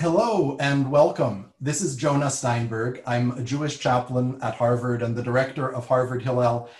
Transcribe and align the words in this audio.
Hello 0.00 0.56
and 0.60 0.88
welcome. 0.92 1.52
This 1.60 1.80
is 1.80 1.96
Jonah 1.96 2.30
Steinberg. 2.30 3.02
I'm 3.04 3.32
a 3.32 3.42
Jewish 3.42 3.80
chaplain 3.80 4.38
at 4.42 4.54
Harvard 4.54 5.02
and 5.02 5.16
the 5.16 5.24
director 5.24 5.74
of 5.74 5.88
Harvard 5.88 6.22
Hillel, 6.22 6.70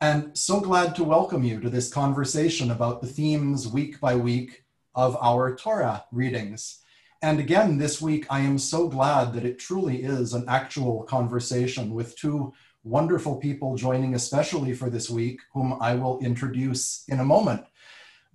and 0.00 0.38
so 0.38 0.60
glad 0.60 0.94
to 0.94 1.02
welcome 1.02 1.42
you 1.42 1.58
to 1.58 1.70
this 1.70 1.92
conversation 1.92 2.70
about 2.70 3.02
the 3.02 3.08
themes 3.08 3.66
week 3.66 3.98
by 3.98 4.14
week 4.14 4.62
of 4.94 5.16
our 5.20 5.56
Torah 5.56 6.04
readings. 6.12 6.78
And 7.20 7.40
again, 7.40 7.78
this 7.78 8.00
week, 8.00 8.26
I 8.30 8.42
am 8.42 8.58
so 8.58 8.86
glad 8.86 9.32
that 9.32 9.44
it 9.44 9.58
truly 9.58 10.04
is 10.04 10.32
an 10.32 10.44
actual 10.46 11.02
conversation 11.02 11.92
with 11.92 12.14
two 12.14 12.52
wonderful 12.84 13.38
people 13.38 13.74
joining, 13.74 14.14
especially 14.14 14.72
for 14.72 14.88
this 14.88 15.10
week, 15.10 15.40
whom 15.52 15.76
I 15.80 15.96
will 15.96 16.20
introduce 16.20 17.02
in 17.08 17.18
a 17.18 17.24
moment. 17.24 17.64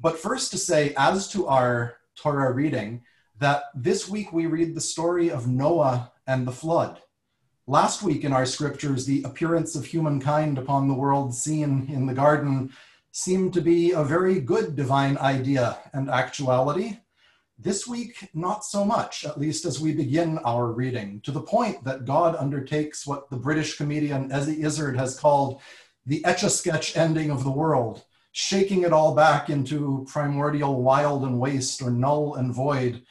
But 0.01 0.19
first, 0.19 0.51
to 0.51 0.57
say, 0.57 0.93
as 0.97 1.29
to 1.29 1.47
our 1.47 1.95
Torah 2.17 2.51
reading, 2.51 3.03
that 3.43 3.65
this 3.75 4.07
week 4.07 4.31
we 4.31 4.45
read 4.45 4.73
the 4.73 4.79
story 4.79 5.29
of 5.29 5.49
Noah 5.49 6.13
and 6.27 6.47
the 6.47 6.51
flood. 6.53 7.01
Last 7.67 8.01
week 8.01 8.23
in 8.23 8.31
our 8.31 8.45
scriptures, 8.45 9.05
the 9.05 9.21
appearance 9.23 9.75
of 9.75 9.83
humankind 9.83 10.57
upon 10.57 10.87
the 10.87 10.93
world 10.93 11.35
seen 11.35 11.89
in 11.91 12.05
the 12.05 12.13
garden 12.13 12.71
seemed 13.11 13.53
to 13.53 13.59
be 13.59 13.91
a 13.91 14.01
very 14.01 14.39
good 14.39 14.77
divine 14.77 15.17
idea 15.17 15.77
and 15.91 16.09
actuality. 16.09 16.99
This 17.59 17.85
week, 17.85 18.29
not 18.33 18.63
so 18.63 18.85
much, 18.85 19.25
at 19.25 19.37
least 19.37 19.65
as 19.65 19.77
we 19.77 19.91
begin 19.91 20.37
our 20.45 20.71
reading, 20.71 21.19
to 21.25 21.31
the 21.31 21.41
point 21.41 21.83
that 21.83 22.05
God 22.05 22.37
undertakes 22.37 23.05
what 23.05 23.29
the 23.29 23.35
British 23.35 23.75
comedian 23.75 24.31
Eddie 24.31 24.63
Izzard 24.63 24.95
has 24.95 25.19
called 25.19 25.59
the 26.05 26.23
etch 26.23 26.43
a 26.43 26.49
sketch 26.49 26.95
ending 26.95 27.29
of 27.29 27.43
the 27.43 27.51
world, 27.51 28.05
shaking 28.31 28.83
it 28.83 28.93
all 28.93 29.13
back 29.13 29.49
into 29.49 30.05
primordial 30.09 30.81
wild 30.81 31.23
and 31.23 31.37
waste 31.41 31.81
or 31.81 31.91
null 31.91 32.35
and 32.35 32.53
void, 32.53 33.03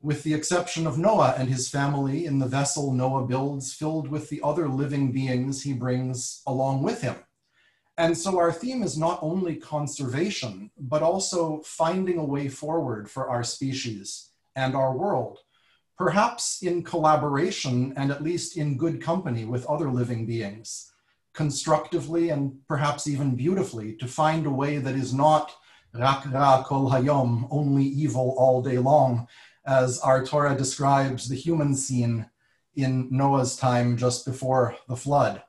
with 0.00 0.22
the 0.22 0.34
exception 0.34 0.86
of 0.86 0.98
Noah 0.98 1.34
and 1.36 1.48
his 1.48 1.68
family 1.68 2.24
in 2.24 2.38
the 2.38 2.46
vessel 2.46 2.92
Noah 2.92 3.26
builds, 3.26 3.74
filled 3.74 4.08
with 4.08 4.28
the 4.28 4.40
other 4.44 4.68
living 4.68 5.10
beings 5.10 5.62
he 5.62 5.72
brings 5.72 6.42
along 6.46 6.82
with 6.82 7.02
him. 7.02 7.16
And 7.96 8.16
so 8.16 8.38
our 8.38 8.52
theme 8.52 8.84
is 8.84 8.96
not 8.96 9.18
only 9.22 9.56
conservation, 9.56 10.70
but 10.78 11.02
also 11.02 11.62
finding 11.64 12.18
a 12.18 12.24
way 12.24 12.48
forward 12.48 13.10
for 13.10 13.28
our 13.28 13.42
species 13.42 14.30
and 14.54 14.76
our 14.76 14.96
world, 14.96 15.38
perhaps 15.96 16.62
in 16.62 16.84
collaboration 16.84 17.92
and 17.96 18.12
at 18.12 18.22
least 18.22 18.56
in 18.56 18.78
good 18.78 19.02
company 19.02 19.44
with 19.44 19.66
other 19.66 19.90
living 19.90 20.26
beings, 20.26 20.92
constructively 21.34 22.28
and 22.30 22.56
perhaps 22.68 23.08
even 23.08 23.34
beautifully 23.34 23.94
to 23.94 24.06
find 24.06 24.46
a 24.46 24.50
way 24.50 24.78
that 24.78 24.94
is 24.94 25.12
not 25.12 25.56
rak 25.92 26.24
ra 26.32 26.62
kol 26.62 26.90
hayom, 26.90 27.48
only 27.50 27.84
evil 27.84 28.36
all 28.38 28.62
day 28.62 28.78
long, 28.78 29.26
as 29.68 30.00
our 30.00 30.24
Torah 30.24 30.56
describes 30.56 31.28
the 31.28 31.36
human 31.36 31.76
scene 31.76 32.26
in 32.74 33.06
Noah's 33.10 33.54
time 33.54 33.98
just 33.98 34.24
before 34.24 34.74
the 34.88 34.96
flood. 34.96 35.42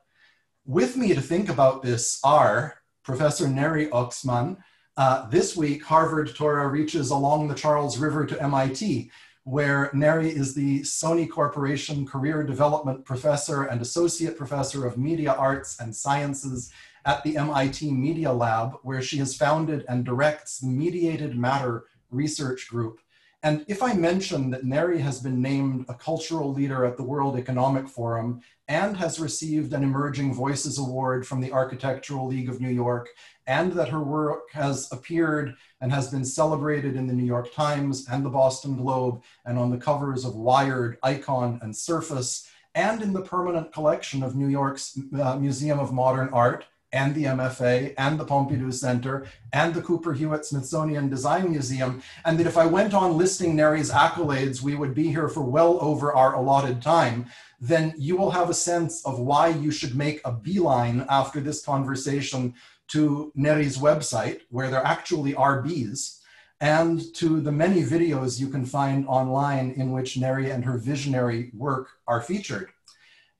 With 0.66 0.96
me 0.96 1.14
to 1.14 1.22
think 1.22 1.48
about 1.48 1.82
this 1.82 2.20
are 2.22 2.74
Professor 3.02 3.48
Neri 3.48 3.86
Oxman. 3.86 4.58
Uh, 4.96 5.26
this 5.30 5.56
week, 5.56 5.82
Harvard 5.82 6.34
Torah 6.34 6.68
reaches 6.68 7.10
along 7.10 7.48
the 7.48 7.54
Charles 7.54 7.96
River 7.96 8.26
to 8.26 8.42
MIT, 8.42 9.10
where 9.44 9.90
Neri 9.94 10.28
is 10.28 10.54
the 10.54 10.80
Sony 10.80 11.28
Corporation 11.28 12.06
Career 12.06 12.42
Development 12.42 13.02
Professor 13.06 13.64
and 13.64 13.80
Associate 13.80 14.36
Professor 14.36 14.86
of 14.86 14.98
Media 14.98 15.32
Arts 15.32 15.80
and 15.80 15.96
Sciences 15.96 16.70
at 17.06 17.24
the 17.24 17.38
MIT 17.38 17.90
Media 17.90 18.30
Lab, 18.30 18.74
where 18.82 19.00
she 19.00 19.16
has 19.16 19.34
founded 19.34 19.86
and 19.88 20.04
directs 20.04 20.58
the 20.58 20.68
Mediated 20.68 21.38
Matter 21.38 21.86
Research 22.10 22.68
Group, 22.68 23.00
and 23.42 23.64
if 23.68 23.82
I 23.82 23.94
mention 23.94 24.50
that 24.50 24.64
Neri 24.64 24.98
has 25.00 25.20
been 25.20 25.40
named 25.40 25.86
a 25.88 25.94
cultural 25.94 26.52
leader 26.52 26.84
at 26.84 26.98
the 26.98 27.02
World 27.02 27.38
Economic 27.38 27.88
Forum 27.88 28.42
and 28.68 28.96
has 28.98 29.18
received 29.18 29.72
an 29.72 29.82
Emerging 29.82 30.34
Voices 30.34 30.78
Award 30.78 31.26
from 31.26 31.40
the 31.40 31.50
Architectural 31.50 32.26
League 32.26 32.50
of 32.50 32.60
New 32.60 32.68
York, 32.68 33.08
and 33.46 33.72
that 33.72 33.88
her 33.88 34.02
work 34.02 34.50
has 34.52 34.92
appeared 34.92 35.54
and 35.80 35.90
has 35.90 36.10
been 36.10 36.24
celebrated 36.24 36.96
in 36.96 37.06
the 37.06 37.14
New 37.14 37.24
York 37.24 37.52
Times 37.54 38.06
and 38.10 38.24
the 38.24 38.30
Boston 38.30 38.76
Globe 38.76 39.22
and 39.46 39.58
on 39.58 39.70
the 39.70 39.78
covers 39.78 40.24
of 40.26 40.36
Wired, 40.36 40.98
Icon, 41.02 41.58
and 41.62 41.74
Surface, 41.74 42.48
and 42.74 43.00
in 43.02 43.12
the 43.14 43.22
permanent 43.22 43.72
collection 43.72 44.22
of 44.22 44.36
New 44.36 44.48
York's 44.48 44.98
uh, 45.18 45.36
Museum 45.36 45.78
of 45.78 45.92
Modern 45.92 46.28
Art, 46.28 46.66
and 46.92 47.14
the 47.14 47.24
MFA 47.24 47.94
and 47.96 48.18
the 48.18 48.24
Pompidou 48.24 48.72
Center 48.72 49.26
and 49.52 49.74
the 49.74 49.82
Cooper 49.82 50.12
Hewitt 50.12 50.44
Smithsonian 50.44 51.08
Design 51.08 51.50
Museum, 51.50 52.02
and 52.24 52.38
that 52.38 52.46
if 52.46 52.56
I 52.56 52.66
went 52.66 52.94
on 52.94 53.16
listing 53.16 53.54
Neri's 53.54 53.90
accolades, 53.90 54.60
we 54.60 54.74
would 54.74 54.94
be 54.94 55.08
here 55.08 55.28
for 55.28 55.42
well 55.42 55.78
over 55.80 56.12
our 56.12 56.34
allotted 56.34 56.82
time, 56.82 57.26
then 57.60 57.94
you 57.96 58.16
will 58.16 58.30
have 58.30 58.50
a 58.50 58.54
sense 58.54 59.04
of 59.04 59.18
why 59.18 59.48
you 59.48 59.70
should 59.70 59.94
make 59.94 60.20
a 60.24 60.32
beeline 60.32 61.06
after 61.08 61.40
this 61.40 61.64
conversation 61.64 62.54
to 62.88 63.32
Neri's 63.36 63.78
website, 63.78 64.40
where 64.50 64.70
there 64.70 64.84
actually 64.84 65.34
are 65.34 65.62
bees, 65.62 66.20
and 66.60 67.14
to 67.14 67.40
the 67.40 67.52
many 67.52 67.82
videos 67.82 68.40
you 68.40 68.48
can 68.48 68.66
find 68.66 69.06
online 69.06 69.70
in 69.72 69.92
which 69.92 70.18
Neri 70.18 70.50
and 70.50 70.64
her 70.64 70.76
visionary 70.76 71.50
work 71.54 71.88
are 72.06 72.20
featured. 72.20 72.70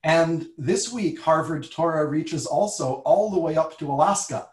And 0.02 0.48
this 0.56 0.92
week, 0.92 1.20
Harvard 1.20 1.70
Torah 1.70 2.06
reaches 2.06 2.46
also 2.46 2.94
all 3.04 3.30
the 3.30 3.38
way 3.38 3.56
up 3.56 3.78
to 3.78 3.92
Alaska, 3.92 4.48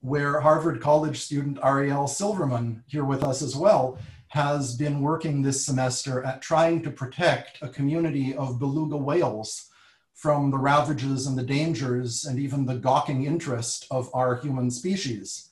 where 0.00 0.40
Harvard 0.40 0.80
College 0.80 1.20
student 1.20 1.58
Ariel 1.62 2.06
Silverman, 2.06 2.84
here 2.86 3.04
with 3.04 3.22
us 3.22 3.40
as 3.40 3.56
well, 3.56 3.98
has 4.28 4.76
been 4.76 5.00
working 5.00 5.42
this 5.42 5.64
semester 5.64 6.22
at 6.22 6.42
trying 6.42 6.82
to 6.82 6.90
protect 6.90 7.58
a 7.62 7.68
community 7.68 8.34
of 8.34 8.58
beluga 8.58 8.96
whales 8.96 9.70
from 10.14 10.50
the 10.50 10.58
ravages 10.58 11.26
and 11.26 11.36
the 11.36 11.42
dangers 11.42 12.26
and 12.26 12.38
even 12.38 12.66
the 12.66 12.76
gawking 12.76 13.24
interest 13.24 13.86
of 13.90 14.10
our 14.14 14.36
human 14.36 14.70
species. 14.70 15.49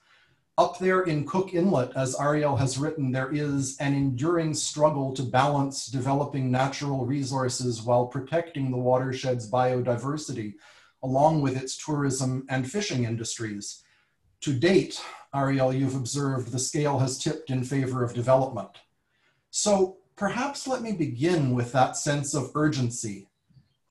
Up 0.58 0.76
there 0.80 1.02
in 1.02 1.24
Cook 1.24 1.54
Inlet, 1.54 1.92
as 1.94 2.18
Ariel 2.18 2.56
has 2.56 2.78
written, 2.78 3.12
there 3.12 3.32
is 3.32 3.76
an 3.78 3.94
enduring 3.94 4.54
struggle 4.54 5.14
to 5.14 5.22
balance 5.22 5.86
developing 5.86 6.50
natural 6.50 7.06
resources 7.06 7.80
while 7.80 8.06
protecting 8.08 8.72
the 8.72 8.76
watershed's 8.76 9.48
biodiversity, 9.48 10.54
along 11.04 11.42
with 11.42 11.56
its 11.56 11.76
tourism 11.76 12.44
and 12.48 12.68
fishing 12.68 13.04
industries. 13.04 13.84
To 14.40 14.52
date, 14.52 15.00
Ariel, 15.32 15.72
you've 15.72 15.94
observed 15.94 16.50
the 16.50 16.58
scale 16.58 16.98
has 16.98 17.18
tipped 17.18 17.50
in 17.50 17.62
favor 17.62 18.02
of 18.02 18.12
development. 18.12 18.78
So 19.52 19.98
perhaps 20.16 20.66
let 20.66 20.82
me 20.82 20.90
begin 20.90 21.54
with 21.54 21.70
that 21.70 21.96
sense 21.96 22.34
of 22.34 22.50
urgency. 22.56 23.28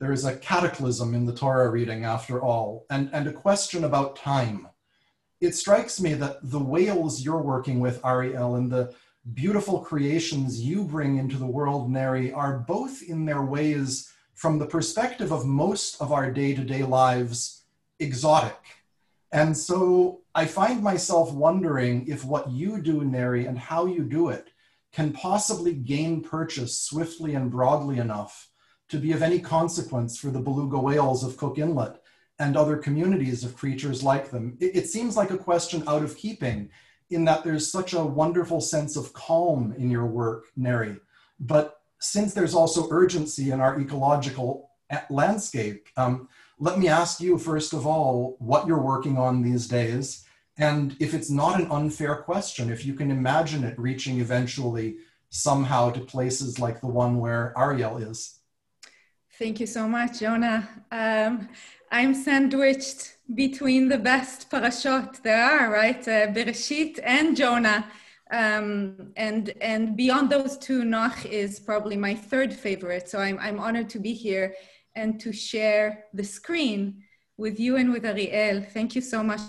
There 0.00 0.12
is 0.12 0.26
a 0.26 0.36
cataclysm 0.36 1.14
in 1.14 1.24
the 1.24 1.34
Torah 1.34 1.70
reading, 1.70 2.04
after 2.04 2.42
all, 2.42 2.84
and, 2.90 3.08
and 3.14 3.26
a 3.26 3.32
question 3.32 3.84
about 3.84 4.16
time 4.16 4.68
it 5.40 5.54
strikes 5.54 6.00
me 6.00 6.14
that 6.14 6.38
the 6.42 6.58
whales 6.58 7.22
you're 7.22 7.42
working 7.42 7.80
with, 7.80 8.04
Ariel, 8.04 8.56
and 8.56 8.70
the 8.70 8.94
beautiful 9.34 9.80
creations 9.80 10.60
you 10.60 10.82
bring 10.84 11.16
into 11.16 11.36
the 11.36 11.46
world, 11.46 11.90
Neri, 11.90 12.32
are 12.32 12.58
both 12.58 13.02
in 13.02 13.24
their 13.24 13.42
ways, 13.42 14.12
from 14.34 14.58
the 14.58 14.66
perspective 14.66 15.32
of 15.32 15.46
most 15.46 16.00
of 16.00 16.12
our 16.12 16.30
day 16.30 16.54
to 16.54 16.62
day 16.64 16.82
lives, 16.82 17.64
exotic. 17.98 18.58
And 19.32 19.56
so 19.56 20.22
I 20.34 20.46
find 20.46 20.82
myself 20.82 21.32
wondering 21.32 22.06
if 22.06 22.24
what 22.24 22.50
you 22.50 22.80
do, 22.80 23.04
Neri, 23.04 23.46
and 23.46 23.58
how 23.58 23.86
you 23.86 24.04
do 24.04 24.28
it 24.30 24.48
can 24.92 25.12
possibly 25.12 25.74
gain 25.74 26.22
purchase 26.22 26.78
swiftly 26.78 27.34
and 27.34 27.50
broadly 27.50 27.98
enough 27.98 28.48
to 28.88 28.98
be 28.98 29.12
of 29.12 29.22
any 29.22 29.38
consequence 29.38 30.18
for 30.18 30.28
the 30.28 30.40
beluga 30.40 30.78
whales 30.78 31.22
of 31.22 31.36
Cook 31.36 31.58
Inlet 31.58 32.00
and 32.38 32.56
other 32.56 32.76
communities 32.76 33.44
of 33.44 33.56
creatures 33.56 34.02
like 34.02 34.30
them. 34.30 34.56
It, 34.60 34.76
it, 34.76 34.88
seems 34.88 35.16
like 35.16 35.30
a 35.30 35.38
question 35.38 35.82
out 35.88 36.02
of 36.02 36.16
keeping 36.16 36.70
in 37.10 37.24
that 37.24 37.42
there's 37.42 37.70
such 37.70 37.94
a 37.94 38.04
wonderful 38.04 38.60
sense 38.60 38.96
of 38.96 39.12
calm 39.12 39.74
in 39.76 39.90
your 39.90 40.06
work, 40.06 40.44
Neri. 40.56 40.96
But 41.40 41.80
since 42.00 42.34
there's 42.34 42.54
also 42.54 42.88
urgency 42.90 43.50
in 43.50 43.60
our 43.60 43.80
ecological 43.80 44.70
landscape, 45.10 45.88
um, 45.96 46.28
let 46.58 46.78
me 46.78 46.88
ask 46.88 47.20
you, 47.20 47.38
first 47.38 47.72
of 47.72 47.86
all, 47.86 48.36
what 48.38 48.66
you're 48.66 48.82
working 48.82 49.16
on 49.16 49.42
these 49.42 49.66
days. 49.66 50.24
And 50.56 50.96
if 50.98 51.14
it's 51.14 51.30
not 51.30 51.60
an 51.60 51.70
unfair 51.70 52.16
question, 52.16 52.70
if 52.70 52.84
you 52.84 52.94
can 52.94 53.10
imagine 53.10 53.64
it 53.64 53.78
reaching 53.78 54.20
eventually 54.20 54.96
somehow 55.30 55.90
to 55.90 56.00
places 56.00 56.58
like 56.58 56.80
the 56.80 56.86
one 56.86 57.18
where 57.18 57.52
Ariel 57.56 57.98
is. 57.98 58.38
Thank 59.38 59.60
you 59.60 59.66
so 59.66 59.86
much, 59.86 60.18
Jonah. 60.18 60.68
Um, 60.90 61.48
I'm 61.90 62.14
sandwiched 62.14 63.16
between 63.34 63.88
the 63.88 63.98
best 63.98 64.50
parashot 64.50 65.22
there 65.22 65.42
are, 65.42 65.70
right? 65.70 66.00
Uh, 66.06 66.28
Bereshit 66.28 66.98
and 67.02 67.36
Jonah. 67.36 67.86
Um, 68.30 69.12
and 69.16 69.54
and 69.60 69.96
beyond 69.96 70.28
those 70.30 70.58
two, 70.58 70.82
Noach 70.82 71.24
is 71.24 71.58
probably 71.58 71.96
my 71.96 72.14
third 72.14 72.52
favorite. 72.52 73.08
So 73.08 73.18
I'm 73.18 73.38
I'm 73.38 73.58
honored 73.58 73.88
to 73.90 73.98
be 73.98 74.12
here 74.12 74.54
and 74.94 75.18
to 75.20 75.32
share 75.32 76.04
the 76.12 76.24
screen 76.24 77.02
with 77.38 77.58
you 77.58 77.76
and 77.76 77.90
with 77.92 78.04
Ariel. 78.04 78.62
Thank 78.62 78.94
you 78.94 79.00
so 79.00 79.22
much 79.22 79.40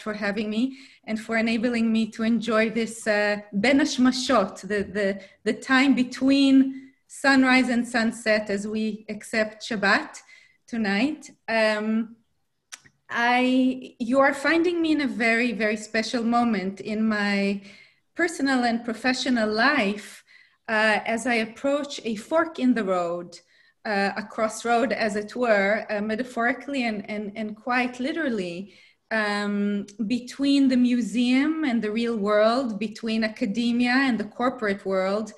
for 0.00 0.14
having 0.14 0.48
me 0.48 0.78
and 1.04 1.20
for 1.20 1.36
enabling 1.36 1.92
me 1.92 2.06
to 2.12 2.22
enjoy 2.22 2.70
this 2.70 3.06
uh, 3.06 3.40
hashmashot, 3.54 4.60
the, 4.62 4.84
the, 4.84 5.20
the 5.44 5.52
time 5.52 5.94
between 5.94 6.92
sunrise 7.08 7.68
and 7.68 7.86
sunset 7.86 8.48
as 8.48 8.66
we 8.66 9.04
accept 9.10 9.68
Shabbat 9.68 10.22
tonight. 10.72 11.30
Um, 11.48 12.16
I, 13.10 13.94
you 13.98 14.20
are 14.20 14.32
finding 14.32 14.80
me 14.80 14.92
in 14.92 15.02
a 15.02 15.06
very, 15.06 15.52
very 15.52 15.76
special 15.76 16.24
moment 16.24 16.80
in 16.80 17.06
my 17.06 17.60
personal 18.16 18.64
and 18.64 18.82
professional 18.82 19.50
life 19.52 20.24
uh, 20.68 21.00
as 21.04 21.26
I 21.26 21.34
approach 21.48 22.00
a 22.04 22.16
fork 22.16 22.58
in 22.58 22.72
the 22.72 22.84
road, 22.84 23.38
uh, 23.84 24.12
a 24.16 24.22
crossroad, 24.22 24.92
as 24.92 25.14
it 25.14 25.36
were, 25.36 25.84
uh, 25.90 26.00
metaphorically 26.00 26.84
and, 26.84 27.00
and, 27.10 27.32
and 27.36 27.54
quite 27.54 28.00
literally, 28.00 28.72
um, 29.10 29.84
between 30.06 30.68
the 30.68 30.78
museum 30.78 31.64
and 31.64 31.82
the 31.82 31.90
real 31.90 32.16
world, 32.16 32.78
between 32.78 33.24
academia 33.24 33.96
and 34.08 34.16
the 34.18 34.30
corporate 34.40 34.86
world, 34.86 35.34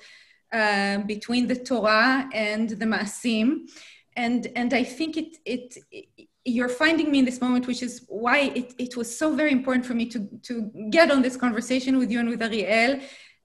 uh, 0.53 0.99
between 0.99 1.45
the 1.47 1.59
Torah 1.69 2.29
and 2.33 2.69
the 2.69 2.85
Maasim. 2.85 3.67
And, 4.15 4.47
and 4.55 4.73
I 4.73 4.83
think 4.83 5.17
it, 5.17 5.37
it, 5.45 5.77
it 5.91 6.29
you're 6.45 6.69
finding 6.69 7.11
me 7.11 7.19
in 7.19 7.25
this 7.25 7.41
moment, 7.41 7.65
which 7.65 7.81
is 7.81 8.05
why 8.07 8.51
it, 8.55 8.73
it 8.77 8.95
was 8.95 9.15
so 9.15 9.35
very 9.35 9.51
important 9.51 9.85
for 9.85 9.95
me 9.95 10.05
to, 10.05 10.29
to 10.43 10.71
get 10.91 11.11
on 11.11 11.21
this 11.21 11.35
conversation 11.35 11.97
with 11.97 12.11
you 12.11 12.19
and 12.19 12.29
with 12.29 12.41
Ariel, 12.41 12.99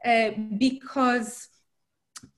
uh, 0.04 0.30
because 0.58 1.48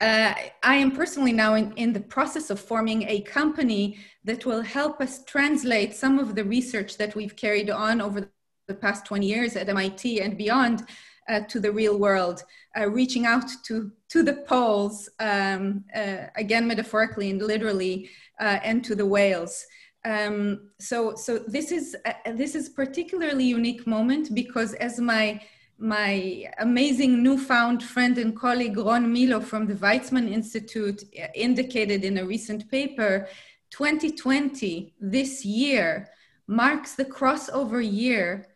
uh, 0.00 0.34
I 0.62 0.76
am 0.76 0.93
personally 0.93 1.32
now 1.32 1.55
in, 1.55 1.73
in 1.73 1.93
the 1.93 2.00
process 2.00 2.50
of 2.50 2.61
forming 2.61 3.02
a 3.08 3.20
company 3.23 3.99
that 4.25 4.46
will 4.46 4.62
help 4.62 5.00
us 5.00 5.25
translate 5.25 5.94
some 5.94 6.20
of 6.20 6.37
the 6.37 6.44
research 6.44 6.96
that 6.99 7.17
we've 7.17 7.34
carried 7.34 7.69
on 7.69 8.00
over 8.00 8.31
the 8.69 8.75
past 8.75 9.05
20 9.05 9.26
years 9.26 9.56
at 9.56 9.69
MIT 9.69 10.20
and 10.20 10.38
beyond 10.38 10.87
uh, 11.29 11.40
to 11.40 11.61
the 11.61 11.70
real 11.70 11.99
world, 11.99 12.44
uh, 12.79 12.88
reaching 12.88 13.26
out 13.26 13.49
to, 13.64 13.90
to 14.08 14.23
the 14.23 14.34
poles, 14.34 15.08
um, 15.20 15.84
uh, 15.94 16.26
again, 16.37 16.67
metaphorically 16.67 17.31
and 17.31 17.43
literally, 17.43 18.08
uh, 18.40 18.58
and 18.62 18.84
to 18.84 18.94
the 18.94 19.06
whales. 19.06 19.64
Um, 20.05 20.70
so, 20.81 21.14
so 21.14 21.38
this 21.38 21.70
is 21.70 21.96
uh, 22.05 22.32
this 22.34 22.55
is 22.55 22.69
particularly 22.69 23.44
unique 23.44 23.87
moment 23.87 24.34
because 24.34 24.75
as 24.75 24.99
my 24.99 25.40
my 25.79 26.49
amazing 26.58 27.23
newfound 27.23 27.82
friend 27.82 28.19
and 28.19 28.37
colleague 28.37 28.76
Ron 28.76 29.12
Milo 29.12 29.40
from 29.40 29.67
the 29.67 29.75
Weizmann 29.75 30.31
Institute 30.31 31.02
indicated 31.34 32.05
in 32.05 32.19
a 32.19 32.25
recent 32.25 32.70
paper, 32.70 33.29
2020, 33.70 34.94
this 35.00 35.44
year, 35.44 36.08
marks 36.46 36.94
the 36.94 37.05
crossover 37.05 37.82
year 37.82 38.46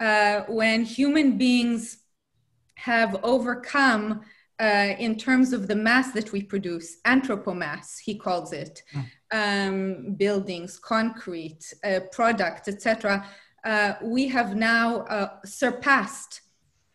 uh, 0.00 0.42
when 0.48 0.84
human 0.84 1.38
beings 1.38 1.98
have 2.76 3.18
overcome 3.22 4.20
uh, 4.60 4.94
in 4.98 5.16
terms 5.16 5.52
of 5.52 5.66
the 5.66 5.74
mass 5.74 6.12
that 6.12 6.32
we 6.32 6.42
produce, 6.42 6.98
anthropomass, 7.04 7.98
he 8.02 8.16
calls 8.16 8.52
it, 8.52 8.82
mm. 8.94 9.04
Um, 9.32 10.14
buildings, 10.16 10.78
concrete, 10.78 11.72
uh, 11.84 12.00
product, 12.12 12.68
etc. 12.68 13.26
Uh, 13.64 13.94
we 14.02 14.28
have 14.28 14.54
now 14.54 14.98
uh, 15.02 15.28
surpassed 15.44 16.42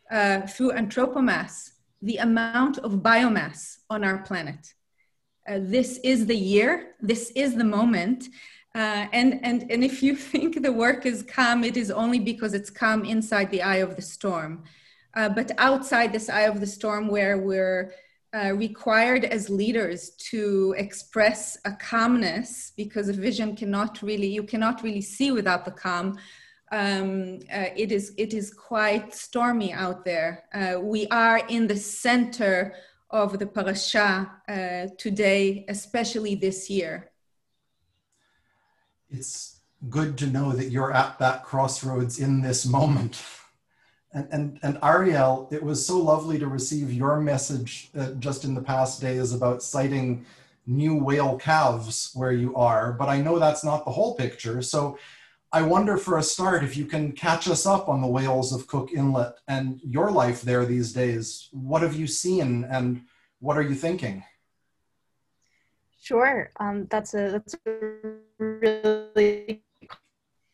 uh, 0.10 0.42
through 0.42 0.72
anthropomass 0.72 1.72
the 2.01 2.18
amount 2.18 2.78
of 2.80 2.94
biomass 2.94 3.78
on 3.89 4.04
our 4.04 4.19
planet. 4.19 4.74
Uh, 5.48 5.60
this 5.62 6.00
is 6.04 6.25
the 6.25 6.36
year, 6.36 6.95
this 7.01 7.31
is 7.36 7.56
the 7.56 7.63
moment. 7.63 8.25
and, 8.74 9.39
and, 9.44 9.69
and 9.69 9.83
if 9.83 10.01
you 10.01 10.16
think 10.31 10.62
the 10.62 10.72
work 10.72 11.06
is 11.06 11.24
come, 11.24 11.63
it 11.63 11.78
is 11.78 11.92
only 11.92 12.19
because 12.19 12.54
it's 12.54 12.69
come 12.69 13.04
inside 13.06 13.51
the 13.51 13.62
eye 13.62 13.78
of 13.78 13.95
the 13.95 14.01
storm. 14.01 14.63
Uh, 15.13 15.28
but 15.28 15.51
outside 15.57 16.13
this 16.13 16.30
eye 16.30 16.44
of 16.44 16.60
the 16.60 16.68
storm, 16.68 17.07
where 17.07 17.38
we're 17.38 17.94
uh, 18.33 18.54
required 18.54 19.25
as 19.25 19.50
leaders 19.50 20.12
to 20.12 20.74
express 20.78 21.57
a 21.66 21.74
calmness 21.74 22.72
because 22.78 23.10
a 23.10 23.13
vision 23.13 23.56
cannot 23.56 24.01
really, 24.01 24.28
you 24.28 24.44
cannot 24.44 24.81
really 24.83 25.01
see 25.01 25.31
without 25.31 25.66
the 25.66 25.72
calm. 25.72 26.18
Um, 26.72 27.39
uh, 27.54 27.66
it 27.75 27.92
is 27.92 28.13
it 28.18 28.33
is 28.33 28.54
quite 28.54 29.13
stormy 29.13 29.74
out 29.74 30.06
there. 30.06 30.45
Uh, 30.54 30.80
we 30.80 31.06
are 31.07 31.39
in 31.50 31.68
the 31.68 31.75
center 31.75 32.74
of 33.10 33.38
the 33.39 33.45
parasha 33.45 34.31
uh, 34.48 34.88
today, 34.98 35.66
especially 35.68 36.36
this 36.36 36.69
year. 36.69 37.12
It's 39.10 39.60
good 39.89 40.18
to 40.19 40.28
know 40.28 40.54
that 40.54 40.69
you're 40.69 40.94
at 40.94 41.19
that 41.19 41.44
crossroads 41.44 42.19
in 42.19 42.42
this 42.42 42.66
moment. 42.66 43.22
And, 44.13 44.28
and, 44.31 44.60
and 44.62 44.78
Ariel, 44.84 45.48
it 45.52 45.63
was 45.63 45.86
so 45.86 45.98
lovely 45.98 46.38
to 46.40 46.48
receive 46.48 46.92
your 46.92 47.19
message 47.19 47.90
uh, 47.98 48.12
just 48.19 48.44
in 48.44 48.54
the 48.54 48.62
past 48.62 49.00
days 49.00 49.34
about 49.34 49.63
sighting 49.63 50.25
new 50.68 50.96
whale 50.96 51.38
calves 51.38 52.12
where 52.13 52.31
you 52.31 52.56
are, 52.56 52.94
but 52.94 53.10
I 53.10 53.22
know 53.22 53.40
that's 53.40 53.63
not 53.63 53.86
the 53.86 53.92
whole 53.92 54.16
picture. 54.16 54.62
So 54.62 54.98
I 55.52 55.62
wonder 55.62 55.98
for 55.98 56.18
a 56.18 56.24
start 56.24 56.63
if 56.63 56.78
you 56.78 56.86
can 56.86 57.12
catch 57.12 57.48
us 57.50 57.66
up 57.66 57.90
on 57.90 58.02
the 58.02 58.08
whales 58.08 58.54
of 58.54 58.68
Cook 58.68 58.92
Inlet 58.94 59.34
and 59.48 59.81
your 59.84 60.12
life 60.12 60.42
there 60.42 60.66
these 60.66 60.94
days. 60.94 61.50
What 61.52 61.81
have 61.81 61.96
you 61.96 62.07
seen 62.07 62.64
and 62.66 63.02
what 63.40 63.57
are 63.57 63.62
you 63.62 63.75
thinking? 63.75 64.24
Sure, 66.02 66.52
um, 66.60 66.88
that's 66.90 67.14
a 67.14 67.31
that's 67.31 67.56
a 67.66 67.72
really 68.40 69.62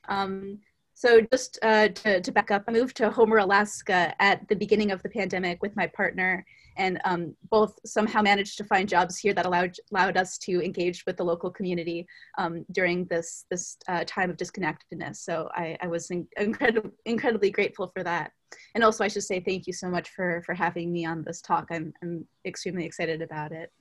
um, 0.07 0.59
so 0.97 1.21
just 1.31 1.59
uh, 1.61 1.89
to, 1.89 2.21
to, 2.21 2.31
back 2.31 2.49
up, 2.49 2.63
I 2.67 2.71
moved 2.71 2.97
to 2.97 3.11
Homer, 3.11 3.37
Alaska 3.37 4.19
at 4.19 4.47
the 4.47 4.55
beginning 4.55 4.89
of 4.89 5.03
the 5.03 5.09
pandemic 5.09 5.61
with 5.61 5.75
my 5.75 5.85
partner 5.85 6.43
and 6.75 6.99
um, 7.05 7.35
both 7.51 7.77
somehow 7.85 8.23
managed 8.23 8.57
to 8.57 8.63
find 8.63 8.89
jobs 8.89 9.15
here 9.15 9.31
that 9.35 9.45
allowed, 9.45 9.75
allowed 9.91 10.17
us 10.17 10.39
to 10.39 10.59
engage 10.59 11.05
with 11.05 11.15
the 11.15 11.23
local 11.23 11.51
community 11.51 12.07
um, 12.39 12.65
during 12.71 13.05
this, 13.05 13.45
this 13.51 13.77
uh, 13.87 14.05
time 14.07 14.31
of 14.31 14.37
disconnectedness. 14.37 15.23
So 15.23 15.47
I, 15.53 15.77
I 15.83 15.87
was 15.87 16.09
in, 16.09 16.27
incredibly, 16.35 16.89
incredibly 17.05 17.51
grateful 17.51 17.91
for 17.93 18.03
that. 18.03 18.31
And 18.73 18.83
also 18.83 19.03
I 19.03 19.07
should 19.07 19.21
say 19.21 19.39
thank 19.39 19.67
you 19.67 19.73
so 19.73 19.89
much 19.89 20.09
for, 20.09 20.41
for 20.47 20.55
having 20.55 20.91
me 20.91 21.05
on 21.05 21.23
this 21.23 21.43
talk. 21.43 21.67
I'm, 21.69 21.93
I'm 22.01 22.25
extremely 22.43 22.85
excited 22.87 23.21
about 23.21 23.51
it. 23.51 23.71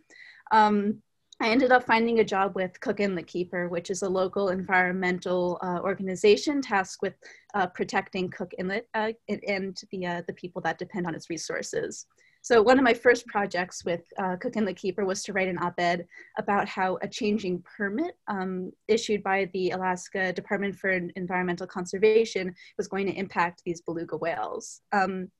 Um, 0.52 1.00
I 1.38 1.50
ended 1.50 1.70
up 1.70 1.84
finding 1.84 2.20
a 2.20 2.24
job 2.24 2.54
with 2.54 2.80
Cook 2.80 2.98
Inlet 2.98 3.26
Keeper, 3.26 3.68
which 3.68 3.90
is 3.90 4.00
a 4.00 4.08
local 4.08 4.48
environmental 4.48 5.58
uh, 5.62 5.80
organization 5.82 6.62
tasked 6.62 7.02
with 7.02 7.14
uh, 7.54 7.66
protecting 7.66 8.30
Cook 8.30 8.52
Inlet 8.58 8.88
uh, 8.94 9.12
and 9.28 9.76
the, 9.90 10.06
uh, 10.06 10.22
the 10.26 10.32
people 10.32 10.62
that 10.62 10.78
depend 10.78 11.06
on 11.06 11.14
its 11.14 11.28
resources. 11.28 12.06
So 12.40 12.62
one 12.62 12.78
of 12.78 12.84
my 12.84 12.94
first 12.94 13.26
projects 13.26 13.84
with 13.84 14.02
uh, 14.18 14.36
Cook 14.36 14.56
Inlet 14.56 14.76
Keeper 14.76 15.04
was 15.04 15.22
to 15.24 15.34
write 15.34 15.48
an 15.48 15.58
op-ed 15.58 16.06
about 16.38 16.68
how 16.68 16.96
a 17.02 17.08
changing 17.08 17.62
permit 17.76 18.16
um, 18.28 18.72
issued 18.88 19.22
by 19.22 19.50
the 19.52 19.70
Alaska 19.70 20.32
Department 20.32 20.74
for 20.74 20.90
Environmental 20.90 21.66
Conservation 21.66 22.54
was 22.78 22.88
going 22.88 23.06
to 23.06 23.12
impact 23.12 23.62
these 23.64 23.82
beluga 23.82 24.16
whales. 24.16 24.80
Um, 24.92 25.30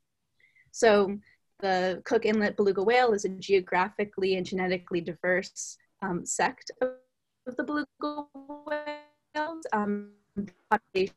so 0.72 1.16
the 1.60 2.02
Cook 2.04 2.26
Inlet 2.26 2.56
beluga 2.56 2.82
whale 2.82 3.14
is 3.14 3.24
a 3.24 3.30
geographically 3.30 4.36
and 4.36 4.44
genetically 4.44 5.00
diverse 5.00 5.78
um, 6.02 6.24
sect 6.24 6.70
of 6.80 7.56
the 7.56 7.64
beluga 7.64 8.26
whales. 8.66 9.66
Um, 9.72 10.12
population 10.70 11.14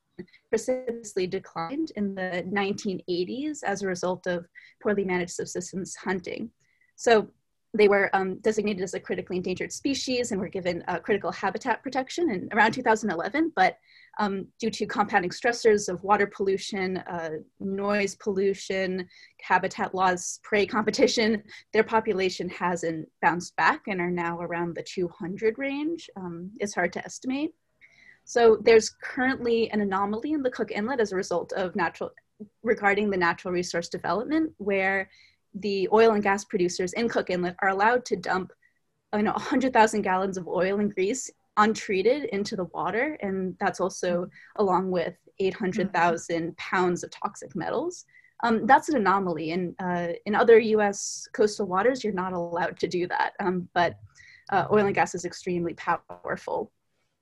precipitously 0.49 1.27
declined 1.27 1.91
in 1.95 2.15
the 2.15 2.43
1980s 2.47 3.63
as 3.63 3.81
a 3.81 3.87
result 3.87 4.27
of 4.27 4.45
poorly 4.81 5.03
managed 5.03 5.31
subsistence 5.31 5.95
hunting. 5.95 6.51
So 6.95 7.29
they 7.73 7.87
were 7.87 8.09
um, 8.13 8.39
designated 8.39 8.81
as 8.81 8.95
a 8.95 8.99
critically 8.99 9.37
endangered 9.37 9.71
species 9.71 10.31
and 10.31 10.41
were 10.41 10.49
given 10.49 10.83
uh, 10.87 10.97
critical 10.99 11.31
habitat 11.31 11.83
protection 11.83 12.31
in 12.31 12.49
around 12.51 12.71
2011, 12.71 13.51
but 13.55 13.77
um, 14.17 14.47
due 14.59 14.71
to 14.71 14.87
compounding 14.87 15.29
stressors 15.29 15.87
of 15.87 16.03
water 16.03 16.25
pollution, 16.25 16.97
uh, 16.97 17.29
noise 17.59 18.15
pollution, 18.15 19.07
habitat 19.41 19.93
loss, 19.93 20.39
prey 20.43 20.65
competition, 20.65 21.43
their 21.71 21.83
population 21.83 22.49
hasn't 22.49 23.07
bounced 23.21 23.55
back 23.55 23.81
and 23.87 24.01
are 24.01 24.11
now 24.11 24.39
around 24.39 24.75
the 24.75 24.83
200 24.83 25.59
range. 25.59 26.09
Um, 26.15 26.49
it's 26.59 26.73
hard 26.73 26.91
to 26.93 27.05
estimate. 27.05 27.53
So 28.25 28.57
there's 28.61 28.89
currently 29.01 29.71
an 29.71 29.81
anomaly 29.81 30.33
in 30.33 30.41
the 30.41 30.51
Cook 30.51 30.71
Inlet 30.71 30.99
as 30.99 31.11
a 31.11 31.15
result 31.15 31.51
of 31.53 31.75
natural, 31.75 32.11
regarding 32.63 33.09
the 33.09 33.17
natural 33.17 33.53
resource 33.53 33.89
development, 33.89 34.53
where 34.57 35.09
the 35.53 35.89
oil 35.91 36.11
and 36.11 36.23
gas 36.23 36.45
producers 36.45 36.93
in 36.93 37.09
Cook 37.09 37.29
Inlet 37.29 37.55
are 37.61 37.69
allowed 37.69 38.05
to 38.05 38.15
dump 38.15 38.51
you 39.15 39.23
know 39.23 39.31
100,000 39.31 40.01
gallons 40.01 40.37
of 40.37 40.47
oil 40.47 40.79
and 40.79 40.93
grease 40.93 41.31
untreated 41.57 42.23
into 42.25 42.55
the 42.55 42.65
water, 42.65 43.17
and 43.21 43.55
that's 43.59 43.79
also 43.79 44.27
along 44.55 44.89
with 44.89 45.15
800,000 45.39 45.91
mm-hmm. 45.91 46.49
pounds 46.57 47.03
of 47.03 47.11
toxic 47.11 47.55
metals. 47.55 48.05
Um, 48.43 48.65
that's 48.65 48.89
an 48.89 48.95
anomaly. 48.95 49.51
And 49.51 49.75
uh, 49.79 50.13
in 50.25 50.33
other 50.33 50.59
US 50.59 51.27
coastal 51.33 51.67
waters, 51.67 52.03
you're 52.03 52.13
not 52.13 52.33
allowed 52.33 52.79
to 52.79 52.87
do 52.87 53.07
that. 53.07 53.33
Um, 53.39 53.67
but 53.73 53.97
uh, 54.51 54.65
oil 54.71 54.85
and 54.85 54.95
gas 54.95 55.13
is 55.13 55.25
extremely 55.25 55.73
powerful. 55.73 56.71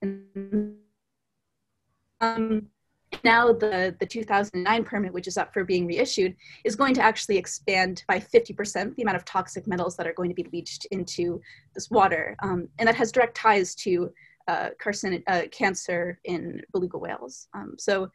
And, 0.01 0.75
um, 2.22 2.67
now 3.24 3.51
the, 3.51 3.95
the 4.00 4.05
2009 4.05 4.83
permit, 4.83 5.13
which 5.13 5.27
is 5.27 5.38
up 5.38 5.53
for 5.53 5.63
being 5.63 5.88
reissued, 5.88 6.36
is 6.63 6.75
going 6.75 6.93
to 6.95 7.01
actually 7.01 7.38
expand 7.38 8.03
by 8.07 8.19
50% 8.19 8.95
the 8.95 9.01
amount 9.01 9.17
of 9.17 9.25
toxic 9.25 9.67
metals 9.67 9.95
that 9.97 10.07
are 10.07 10.13
going 10.13 10.29
to 10.29 10.36
be 10.36 10.47
leached 10.51 10.86
into 10.91 11.41
this 11.74 11.89
water. 11.89 12.36
Um, 12.41 12.67
and 12.79 12.88
that 12.88 12.95
has 12.95 13.12
direct 13.12 13.36
ties 13.36 13.75
to 13.75 14.12
uh, 14.47 14.69
carcin- 14.81 15.24
uh, 15.27 15.43
cancer 15.51 16.19
in 16.24 16.62
beluga 16.71 16.97
whales. 16.97 17.47
Um, 17.53 17.75
so, 17.77 18.09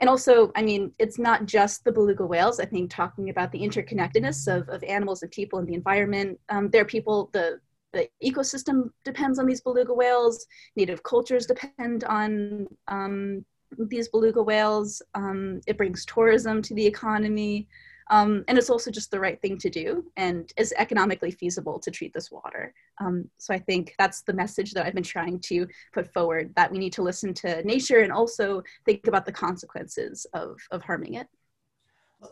and 0.00 0.08
also, 0.08 0.50
I 0.56 0.62
mean, 0.62 0.92
it's 0.98 1.18
not 1.18 1.46
just 1.46 1.84
the 1.84 1.92
beluga 1.92 2.26
whales. 2.26 2.60
I 2.60 2.64
think 2.64 2.90
talking 2.90 3.30
about 3.30 3.52
the 3.52 3.60
interconnectedness 3.60 4.48
of, 4.48 4.68
of 4.68 4.82
animals 4.84 5.22
and 5.22 5.30
people 5.30 5.58
and 5.58 5.68
the 5.68 5.74
environment, 5.74 6.38
um, 6.48 6.70
there 6.70 6.82
are 6.82 6.86
people, 6.86 7.30
the, 7.32 7.60
the 7.92 8.08
ecosystem 8.22 8.90
depends 9.04 9.38
on 9.38 9.46
these 9.46 9.60
beluga 9.60 9.94
whales, 9.94 10.46
native 10.76 11.02
cultures 11.02 11.46
depend 11.46 12.04
on 12.04 12.66
um, 12.88 13.44
these 13.78 14.08
beluga 14.08 14.42
whales. 14.42 15.02
Um, 15.14 15.60
it 15.66 15.76
brings 15.76 16.04
tourism 16.04 16.62
to 16.62 16.74
the 16.74 16.86
economy. 16.86 17.68
Um, 18.10 18.44
and 18.48 18.58
it's 18.58 18.70
also 18.70 18.90
just 18.90 19.10
the 19.10 19.20
right 19.20 19.40
thing 19.40 19.56
to 19.58 19.70
do 19.70 20.04
and 20.16 20.52
is 20.58 20.74
economically 20.76 21.30
feasible 21.30 21.78
to 21.78 21.90
treat 21.90 22.12
this 22.12 22.30
water. 22.30 22.74
Um, 23.00 23.30
so 23.38 23.54
I 23.54 23.58
think 23.58 23.94
that's 23.98 24.22
the 24.22 24.34
message 24.34 24.72
that 24.72 24.84
I've 24.84 24.94
been 24.94 25.02
trying 25.02 25.40
to 25.40 25.66
put 25.92 26.12
forward 26.12 26.52
that 26.56 26.70
we 26.70 26.78
need 26.78 26.92
to 26.94 27.02
listen 27.02 27.32
to 27.34 27.62
nature 27.64 28.00
and 28.00 28.12
also 28.12 28.62
think 28.84 29.06
about 29.06 29.24
the 29.24 29.32
consequences 29.32 30.26
of, 30.34 30.58
of 30.70 30.82
harming 30.82 31.14
it. 31.14 31.28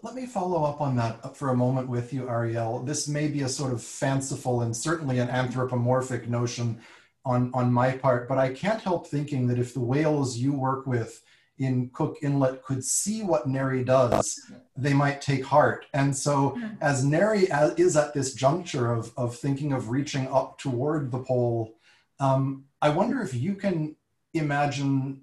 Let 0.02 0.14
me 0.14 0.26
follow 0.26 0.64
up 0.64 0.80
on 0.80 0.96
that 0.96 1.36
for 1.36 1.50
a 1.50 1.56
moment 1.56 1.88
with 1.88 2.12
you, 2.12 2.28
Ariel. 2.28 2.82
This 2.82 3.08
may 3.08 3.28
be 3.28 3.42
a 3.42 3.48
sort 3.48 3.72
of 3.72 3.82
fanciful 3.82 4.62
and 4.62 4.74
certainly 4.74 5.18
an 5.18 5.28
anthropomorphic 5.28 6.28
notion 6.28 6.80
on, 7.24 7.50
on 7.54 7.72
my 7.72 7.92
part, 7.92 8.28
but 8.28 8.38
I 8.38 8.52
can't 8.52 8.80
help 8.80 9.06
thinking 9.06 9.46
that 9.48 9.58
if 9.58 9.74
the 9.74 9.80
whales 9.80 10.38
you 10.38 10.52
work 10.52 10.86
with 10.86 11.22
in 11.62 11.90
Cook 11.90 12.18
Inlet 12.22 12.62
could 12.64 12.84
see 12.84 13.22
what 13.22 13.46
NERI 13.46 13.84
does, 13.84 14.40
they 14.76 14.92
might 14.92 15.20
take 15.20 15.44
heart. 15.44 15.86
And 15.94 16.14
so, 16.14 16.58
as 16.80 17.04
NERI 17.04 17.48
is 17.76 17.96
at 17.96 18.14
this 18.14 18.34
juncture 18.34 18.92
of, 18.92 19.12
of 19.16 19.36
thinking 19.36 19.72
of 19.72 19.90
reaching 19.90 20.26
up 20.28 20.58
toward 20.58 21.10
the 21.10 21.18
pole, 21.18 21.74
um, 22.20 22.64
I 22.80 22.90
wonder 22.90 23.22
if 23.22 23.34
you 23.34 23.54
can 23.54 23.96
imagine 24.34 25.22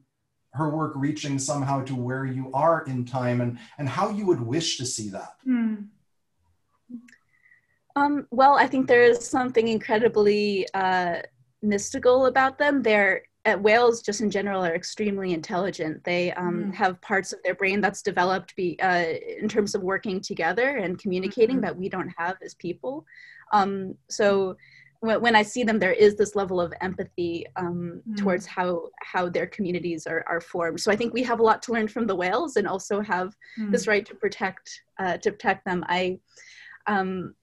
her 0.54 0.70
work 0.70 0.94
reaching 0.96 1.38
somehow 1.38 1.84
to 1.86 1.96
where 1.96 2.26
you 2.26 2.50
are 2.54 2.84
in 2.86 3.06
time 3.06 3.42
and, 3.42 3.60
and 3.78 3.88
how 3.88 4.10
you 4.10 4.26
would 4.26 4.42
wish 4.42 4.78
to 4.78 4.86
see 4.86 5.10
that. 5.10 5.34
Hmm. 5.44 5.76
Um, 7.96 8.28
well, 8.32 8.56
I 8.56 8.66
think 8.68 8.88
there 8.88 9.04
is 9.04 9.26
something 9.26 9.68
incredibly 9.68 10.68
uh, 10.74 11.22
mystical 11.62 12.28
about 12.28 12.58
them. 12.58 12.82
They're 12.82 13.24
whales 13.46 14.02
just 14.02 14.22
in 14.22 14.30
general 14.30 14.64
are 14.64 14.76
extremely 14.76 15.34
intelligent. 15.34 16.04
They 16.04 16.34
um, 16.34 16.66
mm. 16.66 16.74
have 16.74 17.02
parts 17.02 17.34
of 17.34 17.40
their 17.44 17.56
brain 17.56 17.82
that's 17.82 18.02
developed 18.02 18.56
be, 18.56 18.80
uh, 18.82 19.06
in 19.40 19.48
terms 19.48 19.76
of 19.76 19.82
working 19.82 20.20
together 20.20 20.78
and 20.78 21.00
communicating 21.00 21.58
mm-hmm. 21.58 21.66
that 21.66 21.78
we 21.78 21.90
don't 21.90 22.14
have 22.18 22.38
as 22.44 22.54
people. 22.56 23.06
Um, 23.54 23.96
so 24.10 24.58
when, 25.00 25.22
when, 25.22 25.36
I 25.36 25.44
see 25.44 25.64
them, 25.64 25.80
there 25.80 25.94
is 25.94 26.16
this 26.16 26.36
level 26.36 26.60
of 26.60 26.74
empathy 26.82 27.46
um, 27.56 28.02
mm. 28.08 28.18
towards 28.18 28.46
how 28.46 28.90
how 29.02 29.30
their 29.30 29.48
communities 29.48 30.06
are, 30.06 30.24
are 30.28 30.42
formed. 30.42 30.82
So 30.82 30.92
I 30.92 30.96
think 30.96 31.14
we 31.14 31.24
have 31.24 31.40
a 31.40 31.44
lot 31.44 31.62
to 31.64 31.74
learn 31.74 31.88
from 31.88 32.06
the 32.06 32.16
whales, 32.16 32.58
and 32.58 32.68
also 32.68 33.00
have 33.02 33.36
mm. 33.58 33.72
this 33.72 33.88
right 33.88 34.06
to 34.06 34.16
protect 34.16 34.82
uh, 35.00 35.18
to 35.18 35.32
protect 35.32 35.66
them. 35.66 35.86
I 35.88 36.20
um, 36.88 37.36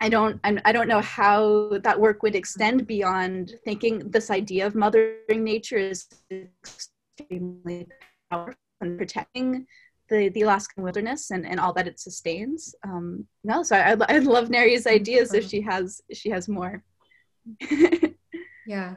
I 0.00 0.08
don't 0.08 0.38
I 0.44 0.72
don't 0.72 0.88
know 0.88 1.00
how 1.00 1.78
that 1.82 1.98
work 1.98 2.22
would 2.22 2.34
extend 2.34 2.86
beyond 2.86 3.54
thinking 3.64 4.10
this 4.10 4.30
idea 4.30 4.66
of 4.66 4.74
mothering 4.74 5.42
nature 5.42 5.78
is 5.78 6.06
extremely 6.30 7.86
powerful 8.30 8.54
and 8.80 8.98
protecting 8.98 9.66
the, 10.08 10.28
the 10.28 10.42
Alaskan 10.42 10.82
wilderness 10.82 11.30
and, 11.30 11.46
and 11.46 11.58
all 11.58 11.72
that 11.72 11.88
it 11.88 11.98
sustains. 11.98 12.74
Um, 12.84 13.26
no, 13.42 13.62
so 13.62 13.76
I, 13.76 13.96
I 14.08 14.18
love 14.18 14.50
Neri's 14.50 14.86
ideas 14.86 15.32
if 15.34 15.48
she 15.48 15.60
has 15.62 16.00
she 16.12 16.30
has 16.30 16.48
more. 16.48 16.82
yeah, 18.66 18.96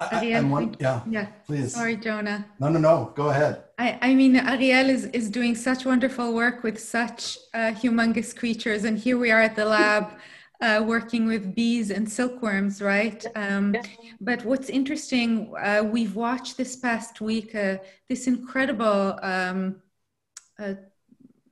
I, 0.00 0.40
one, 0.40 0.76
yeah, 0.80 1.02
yeah. 1.08 1.26
Please. 1.46 1.74
Sorry, 1.74 1.96
Jonah. 1.96 2.46
No, 2.58 2.68
no, 2.68 2.78
no. 2.78 3.12
Go 3.14 3.28
ahead. 3.28 3.64
I, 3.78 3.98
I 4.00 4.14
mean, 4.14 4.36
Ariel 4.36 4.88
is, 4.88 5.04
is 5.06 5.30
doing 5.30 5.54
such 5.54 5.84
wonderful 5.84 6.32
work 6.34 6.62
with 6.62 6.80
such 6.80 7.38
uh, 7.52 7.72
humongous 7.72 8.34
creatures, 8.36 8.84
and 8.84 8.98
here 8.98 9.18
we 9.18 9.30
are 9.30 9.40
at 9.42 9.56
the 9.56 9.64
lab 9.64 10.12
uh, 10.60 10.82
working 10.84 11.26
with 11.26 11.54
bees 11.54 11.90
and 11.90 12.10
silkworms, 12.10 12.82
right? 12.82 13.24
Um, 13.34 13.74
but 14.20 14.44
what's 14.44 14.68
interesting, 14.68 15.52
uh, 15.58 15.82
we've 15.84 16.16
watched 16.16 16.56
this 16.56 16.76
past 16.76 17.20
week 17.20 17.54
uh, 17.54 17.78
this 18.08 18.26
incredible 18.26 19.18
um, 19.22 19.76
uh, 20.58 20.74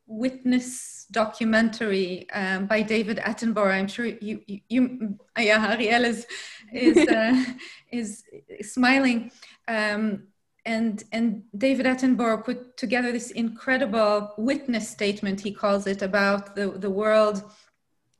witness 0.07 1.07
documentary 1.11 2.29
um, 2.33 2.67
by 2.67 2.83
David 2.83 3.19
Attenborough. 3.19 3.73
I'm 3.73 3.89
sure 3.89 4.07
you, 4.07 4.43
you, 4.47 4.61
you 4.69 5.19
yeah, 5.39 5.73
Ariel 5.73 6.05
is 6.05 6.27
is 6.73 7.09
uh, 7.09 7.45
is 7.93 8.25
smiling. 8.63 9.31
Um, 9.67 10.29
and 10.65 11.03
and 11.13 11.43
David 11.57 11.87
Attenborough 11.87 12.45
put 12.45 12.77
together 12.77 13.11
this 13.13 13.31
incredible 13.31 14.35
witness 14.37 14.89
statement. 14.89 15.41
He 15.41 15.53
calls 15.53 15.87
it 15.87 16.03
about 16.03 16.55
the 16.55 16.71
the 16.71 16.91
world, 16.91 17.43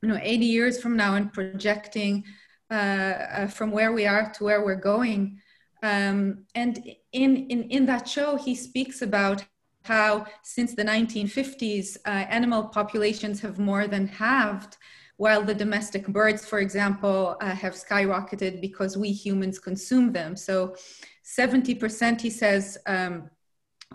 you 0.01 0.09
know, 0.09 0.19
80 0.21 0.45
years 0.45 0.81
from 0.81 0.95
now, 0.95 1.15
and 1.15 1.31
projecting 1.31 2.23
uh, 2.71 2.73
uh, 2.73 3.47
from 3.47 3.71
where 3.71 3.91
we 3.93 4.05
are 4.05 4.31
to 4.33 4.43
where 4.43 4.63
we're 4.63 4.75
going. 4.75 5.39
Um, 5.81 6.45
and 6.55 6.77
in, 7.11 7.47
in 7.47 7.63
in 7.69 7.85
that 7.85 8.07
show, 8.07 8.35
he 8.35 8.55
speaks 8.55 9.01
about 9.01 9.45
how 9.83 10.25
since 10.43 10.75
the 10.75 10.83
1950s, 10.83 11.97
uh, 12.05 12.09
animal 12.09 12.63
populations 12.65 13.39
have 13.41 13.57
more 13.59 13.87
than 13.87 14.07
halved, 14.07 14.77
while 15.19 15.43
the 15.43 15.53
domestic 15.53 16.07
birds, 16.07 16.45
for 16.45 16.59
example, 16.59 17.35
uh, 17.41 17.47
have 17.47 17.73
skyrocketed 17.73 18.61
because 18.61 18.95
we 18.95 19.11
humans 19.11 19.59
consume 19.59 20.13
them. 20.13 20.33
So 20.37 20.77
70%, 21.25 22.21
he 22.21 22.29
says, 22.29 22.77
um, 22.85 23.29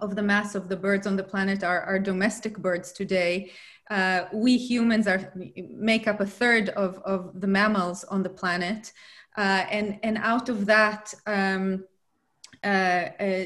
of 0.02 0.16
the 0.16 0.23
mass 0.23 0.54
of 0.54 0.69
the 0.69 0.76
birds 0.76 1.07
on 1.07 1.16
the 1.16 1.25
planet 1.25 1.64
are, 1.64 1.81
are 1.81 1.99
domestic 1.99 2.59
birds 2.59 2.93
today. 2.93 3.52
Uh, 3.90 4.25
we 4.35 4.59
humans 4.59 5.07
are 5.07 5.33
make 5.71 6.07
up 6.07 6.21
a 6.21 6.26
third 6.26 6.69
of, 6.71 6.99
of 7.07 7.40
the 7.40 7.47
mammals 7.47 8.04
on 8.04 8.23
the 8.23 8.28
planet. 8.28 8.93
Uh, 9.35 9.64
and, 9.71 9.99
and 10.02 10.19
out 10.19 10.50
of 10.50 10.66
that, 10.66 11.14
um, 11.26 11.85
uh, 12.62 13.09
uh 13.19 13.45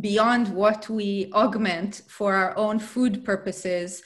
beyond 0.00 0.54
what 0.54 0.90
we 0.90 1.32
augment 1.32 2.02
for 2.06 2.34
our 2.34 2.54
own 2.58 2.78
food 2.78 3.24
purposes, 3.24 4.02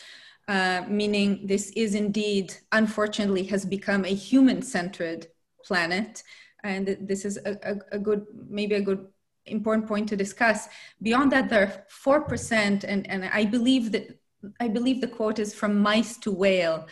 uh, 0.48 0.82
meaning 0.88 1.46
this 1.46 1.70
is 1.70 1.94
indeed, 1.94 2.54
unfortunately, 2.72 3.44
has 3.44 3.64
become 3.64 4.04
a 4.04 4.14
human-centered 4.14 5.26
planet. 5.64 6.22
And 6.62 6.96
this 7.00 7.24
is 7.24 7.38
a, 7.44 7.56
a, 7.62 7.96
a, 7.96 7.98
good, 7.98 8.26
maybe 8.48 8.74
a 8.74 8.80
good 8.80 9.06
important 9.46 9.86
point 9.86 10.08
to 10.08 10.16
discuss. 10.16 10.68
Beyond 11.02 11.32
that, 11.32 11.48
there 11.48 11.84
are 12.04 12.20
4%, 12.20 12.84
and, 12.84 13.10
and 13.10 13.24
I 13.24 13.44
believe 13.44 13.92
that 13.92 14.18
I 14.60 14.68
believe 14.68 15.00
the 15.00 15.08
quote 15.08 15.38
is 15.38 15.54
from 15.54 15.78
mice 15.78 16.18
to 16.18 16.30
whale. 16.30 16.86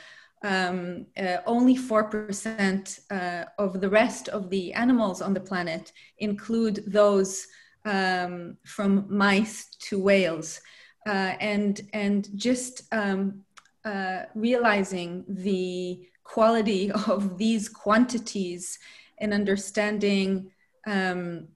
Um, 0.45 1.07
uh, 1.17 1.37
only 1.47 1.77
4% 1.77 3.01
uh, 3.11 3.45
of 3.59 3.81
the 3.81 3.89
rest 3.89 4.29
of 4.29 4.51
the 4.51 4.73
animals 4.73 5.23
on 5.23 5.35
the 5.35 5.41
planet 5.41 5.93
include 6.19 6.83
those 6.87 7.47
um, 7.85 8.57
from 8.65 9.07
mice 9.09 9.67
to 9.89 10.01
whales. 10.01 10.61
Uh, 11.07 11.35
and, 11.41 11.81
and 11.93 12.29
just 12.37 12.83
um, 12.93 13.43
uh, 13.85 14.23
realizing 14.35 15.25
the 15.29 16.09
quality 16.25 16.91
of 17.09 17.39
these 17.39 17.69
quantities 17.69 18.79
and 19.19 19.35
understanding 19.35 20.51
um, 20.87 21.49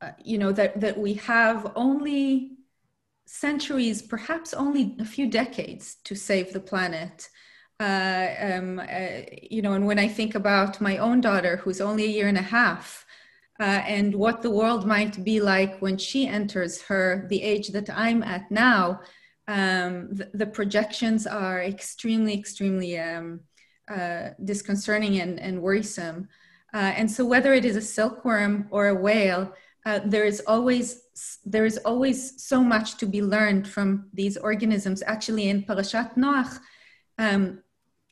uh, 0.00 0.10
you 0.22 0.38
know 0.38 0.52
that, 0.52 0.78
that 0.80 0.98
we 0.98 1.14
have 1.14 1.72
only 1.74 2.52
centuries 3.26 4.02
perhaps 4.02 4.52
only 4.52 4.94
a 5.00 5.04
few 5.04 5.28
decades 5.28 5.96
to 6.04 6.14
save 6.14 6.52
the 6.52 6.60
planet. 6.60 7.28
Uh, 7.80 8.28
um, 8.40 8.78
uh, 8.78 9.20
you 9.42 9.60
know 9.60 9.74
and 9.74 9.86
when 9.86 9.98
i 9.98 10.08
think 10.08 10.34
about 10.34 10.80
my 10.80 10.96
own 10.96 11.20
daughter 11.20 11.58
who's 11.58 11.78
only 11.78 12.04
a 12.04 12.08
year 12.08 12.26
and 12.26 12.38
a 12.38 12.42
half 12.42 13.04
uh, 13.58 13.82
and 13.86 14.14
what 14.14 14.42
the 14.42 14.50
world 14.50 14.86
might 14.86 15.22
be 15.24 15.40
like 15.40 15.80
when 15.80 15.96
she 15.96 16.26
enters 16.26 16.82
her 16.82 17.26
the 17.30 17.42
age 17.42 17.68
that 17.68 17.88
I'm 17.90 18.22
at 18.22 18.50
now, 18.50 19.00
um, 19.48 20.08
the, 20.12 20.30
the, 20.34 20.46
projections 20.46 21.26
are 21.26 21.62
extremely, 21.62 22.34
extremely 22.34 22.98
um, 22.98 23.40
uh, 23.88 24.30
disconcerting 24.44 25.20
and, 25.20 25.38
and 25.38 25.62
worrisome. 25.62 26.28
Uh, 26.74 26.92
and 26.96 27.10
so, 27.10 27.24
whether 27.24 27.54
it 27.54 27.64
is 27.64 27.76
a 27.76 27.80
silkworm 27.80 28.66
or 28.70 28.88
a 28.88 28.94
whale, 28.94 29.54
uh, 29.86 30.00
there 30.04 30.24
is 30.24 30.42
always 30.46 31.02
there 31.44 31.64
is 31.64 31.78
always 31.78 32.42
so 32.42 32.62
much 32.62 32.96
to 32.96 33.06
be 33.06 33.22
learned 33.22 33.66
from 33.66 34.10
these 34.12 34.36
organisms. 34.36 35.02
Actually, 35.06 35.48
in 35.48 35.62
Parashat 35.62 36.16
Noach, 36.16 36.58
um, 37.18 37.62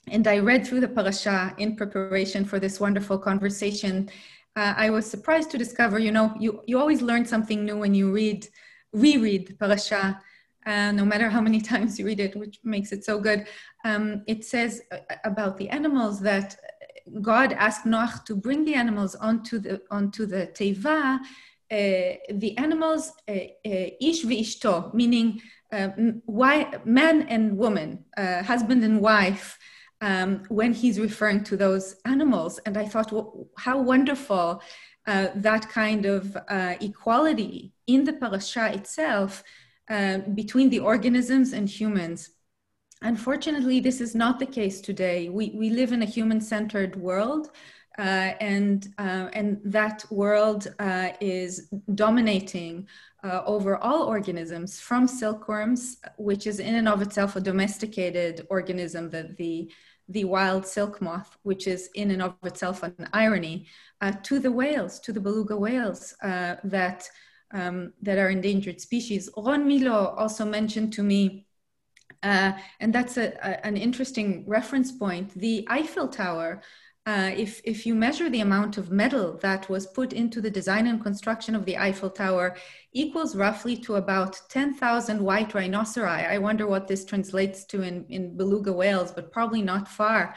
and 0.08 0.26
I 0.26 0.38
read 0.38 0.66
through 0.66 0.80
the 0.80 0.88
parasha 0.88 1.54
in 1.58 1.76
preparation 1.76 2.44
for 2.44 2.60
this 2.60 2.78
wonderful 2.78 3.18
conversation 3.18 4.08
uh, 4.56 4.74
I 4.76 4.90
was 4.90 5.10
surprised 5.10 5.50
to 5.50 5.58
discover, 5.58 5.98
you 5.98 6.12
know, 6.12 6.34
you, 6.38 6.62
you 6.66 6.78
always 6.78 7.02
learn 7.02 7.24
something 7.24 7.64
new 7.64 7.76
when 7.76 7.94
you 7.94 8.12
read, 8.12 8.46
reread 8.92 9.58
Parasha, 9.58 10.20
uh, 10.66 10.92
no 10.92 11.04
matter 11.04 11.28
how 11.28 11.40
many 11.40 11.60
times 11.72 11.98
you 11.98 12.06
read 12.06 12.20
it, 12.20 12.36
which 12.36 12.60
makes 12.64 12.92
it 12.92 13.04
so 13.04 13.18
good. 13.18 13.46
Um, 13.84 14.22
it 14.26 14.44
says 14.44 14.82
uh, 14.92 14.98
about 15.24 15.56
the 15.56 15.68
animals 15.70 16.20
that 16.20 16.56
God 17.20 17.52
asked 17.52 17.84
Noach 17.84 18.24
to 18.26 18.36
bring 18.36 18.64
the 18.64 18.74
animals 18.74 19.14
onto 19.14 19.58
the 19.58 19.82
onto 19.90 20.24
the 20.24 20.46
teva. 20.54 21.20
Uh, 21.70 22.16
the 22.30 22.54
animals, 22.56 23.12
uh, 23.28 23.32
uh, 23.32 23.90
ish 24.00 24.24
v'ishto, 24.24 24.92
meaning 24.94 25.40
why, 26.26 26.70
man 26.84 27.22
and 27.22 27.56
woman, 27.56 28.04
husband 28.16 28.84
and 28.84 29.00
wife, 29.00 29.58
um, 30.00 30.42
when 30.48 30.72
he's 30.72 30.98
referring 30.98 31.44
to 31.44 31.56
those 31.56 31.96
animals. 32.04 32.58
And 32.66 32.76
I 32.76 32.86
thought, 32.86 33.12
well, 33.12 33.48
how 33.56 33.80
wonderful 33.80 34.62
uh, 35.06 35.28
that 35.36 35.68
kind 35.68 36.06
of 36.06 36.36
uh, 36.48 36.74
equality 36.80 37.72
in 37.86 38.04
the 38.04 38.14
parasha 38.14 38.72
itself 38.72 39.42
uh, 39.90 40.18
between 40.34 40.70
the 40.70 40.80
organisms 40.80 41.52
and 41.52 41.68
humans. 41.68 42.30
Unfortunately, 43.02 43.80
this 43.80 44.00
is 44.00 44.14
not 44.14 44.38
the 44.38 44.46
case 44.46 44.80
today. 44.80 45.28
We, 45.28 45.50
we 45.54 45.68
live 45.68 45.92
in 45.92 46.02
a 46.02 46.06
human 46.06 46.40
centered 46.40 46.96
world. 46.96 47.50
Uh, 47.96 48.34
and 48.40 48.92
uh, 48.98 49.28
and 49.34 49.60
that 49.64 50.04
world 50.10 50.66
uh, 50.80 51.10
is 51.20 51.68
dominating 51.94 52.88
uh, 53.22 53.42
over 53.46 53.76
all 53.76 54.02
organisms, 54.02 54.80
from 54.80 55.06
silkworms, 55.06 55.98
which 56.16 56.48
is 56.48 56.58
in 56.58 56.74
and 56.74 56.88
of 56.88 57.02
itself 57.02 57.36
a 57.36 57.40
domesticated 57.40 58.44
organism, 58.50 59.10
that 59.10 59.36
the 59.36 59.70
the 60.08 60.24
wild 60.24 60.66
silk 60.66 61.00
moth, 61.00 61.36
which 61.44 61.68
is 61.68 61.88
in 61.94 62.10
and 62.10 62.20
of 62.20 62.34
itself 62.42 62.82
an 62.82 63.08
irony, 63.12 63.66
uh, 64.00 64.12
to 64.24 64.40
the 64.40 64.50
whales, 64.50 64.98
to 64.98 65.12
the 65.12 65.20
beluga 65.20 65.56
whales 65.56 66.14
uh, 66.22 66.56
that 66.64 67.08
um, 67.52 67.92
that 68.02 68.18
are 68.18 68.30
endangered 68.30 68.80
species. 68.80 69.30
Ron 69.36 69.68
Milo 69.68 70.16
also 70.16 70.44
mentioned 70.44 70.92
to 70.94 71.04
me, 71.04 71.46
and 72.24 72.92
that's 72.92 73.16
a, 73.18 73.34
a, 73.40 73.64
an 73.64 73.76
interesting 73.76 74.44
reference 74.48 74.90
point. 74.90 75.32
The 75.38 75.64
Eiffel 75.70 76.08
Tower 76.08 76.60
uh, 77.06 77.30
if, 77.36 77.60
if 77.64 77.84
you 77.84 77.94
measure 77.94 78.30
the 78.30 78.40
amount 78.40 78.78
of 78.78 78.90
metal 78.90 79.38
that 79.42 79.68
was 79.68 79.86
put 79.86 80.14
into 80.14 80.40
the 80.40 80.50
design 80.50 80.86
and 80.86 81.02
construction 81.02 81.54
of 81.54 81.66
the 81.66 81.76
Eiffel 81.76 82.08
Tower, 82.08 82.56
equals 82.92 83.36
roughly 83.36 83.76
to 83.76 83.96
about 83.96 84.40
10,000 84.48 85.22
white 85.22 85.50
rhinoceri. 85.50 86.30
I 86.30 86.38
wonder 86.38 86.66
what 86.66 86.88
this 86.88 87.04
translates 87.04 87.64
to 87.66 87.82
in, 87.82 88.06
in 88.08 88.36
beluga 88.38 88.72
whales, 88.72 89.12
but 89.12 89.32
probably 89.32 89.60
not 89.60 89.86
far. 89.86 90.34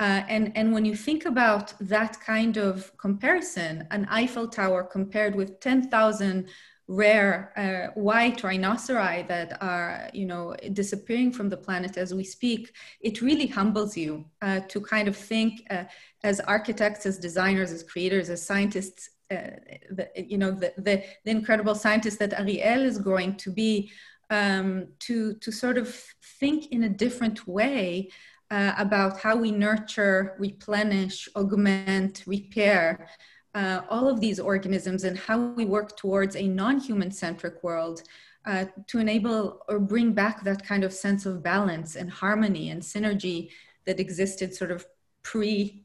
Uh, 0.00 0.22
and, 0.28 0.52
and 0.56 0.72
when 0.72 0.84
you 0.84 0.96
think 0.96 1.24
about 1.24 1.74
that 1.80 2.20
kind 2.20 2.56
of 2.56 2.96
comparison, 2.98 3.86
an 3.92 4.06
Eiffel 4.10 4.48
Tower 4.48 4.82
compared 4.84 5.36
with 5.36 5.60
10,000 5.60 6.48
rare 6.88 7.52
uh, 7.56 8.00
white 8.00 8.38
rhinoceri 8.38 9.26
that 9.28 9.62
are 9.62 10.08
you 10.14 10.24
know 10.24 10.56
disappearing 10.72 11.30
from 11.30 11.50
the 11.50 11.56
planet 11.56 11.98
as 11.98 12.14
we 12.14 12.24
speak 12.24 12.74
it 13.02 13.20
really 13.20 13.46
humbles 13.46 13.94
you 13.94 14.24
uh, 14.40 14.60
to 14.68 14.80
kind 14.80 15.06
of 15.06 15.14
think 15.14 15.60
uh, 15.70 15.84
as 16.24 16.40
architects 16.40 17.04
as 17.04 17.18
designers 17.18 17.72
as 17.72 17.82
creators 17.82 18.30
as 18.30 18.44
scientists 18.44 19.10
uh, 19.30 19.50
the, 19.90 20.08
you 20.16 20.38
know 20.38 20.50
the, 20.50 20.72
the, 20.78 21.04
the 21.26 21.30
incredible 21.30 21.74
scientist 21.74 22.18
that 22.18 22.32
ariel 22.32 22.82
is 22.82 22.96
going 22.96 23.36
to 23.36 23.50
be 23.50 23.90
um, 24.30 24.88
to 24.98 25.34
to 25.34 25.52
sort 25.52 25.76
of 25.76 25.94
think 26.38 26.72
in 26.72 26.84
a 26.84 26.88
different 26.88 27.46
way 27.46 28.08
uh, 28.50 28.72
about 28.78 29.20
how 29.20 29.36
we 29.36 29.50
nurture 29.50 30.36
replenish 30.38 31.28
augment 31.36 32.22
repair 32.26 33.08
uh, 33.54 33.80
all 33.88 34.08
of 34.08 34.20
these 34.20 34.38
organisms 34.38 35.04
and 35.04 35.18
how 35.18 35.38
we 35.38 35.64
work 35.64 35.96
towards 35.96 36.36
a 36.36 36.46
non-human 36.46 37.10
centric 37.10 37.62
world 37.62 38.02
uh, 38.46 38.64
to 38.86 38.98
enable 38.98 39.60
or 39.68 39.78
bring 39.78 40.12
back 40.12 40.44
that 40.44 40.64
kind 40.64 40.84
of 40.84 40.92
sense 40.92 41.26
of 41.26 41.42
balance 41.42 41.96
and 41.96 42.10
harmony 42.10 42.70
and 42.70 42.82
synergy 42.82 43.50
that 43.84 44.00
existed 44.00 44.54
sort 44.54 44.70
of 44.70 44.86
pre 45.22 45.84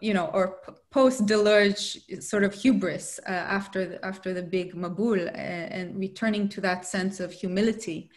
you 0.00 0.12
know 0.12 0.26
or 0.26 0.58
post 0.90 1.26
deluge 1.26 1.98
sort 2.20 2.44
of 2.44 2.54
hubris 2.54 3.18
uh, 3.26 3.30
after 3.30 3.86
the, 3.86 4.04
after 4.04 4.34
the 4.34 4.42
big 4.42 4.74
mabul 4.74 5.26
uh, 5.26 5.30
and 5.30 5.98
returning 5.98 6.48
to 6.48 6.60
that 6.60 6.84
sense 6.84 7.18
of 7.18 7.32
humility 7.32 8.10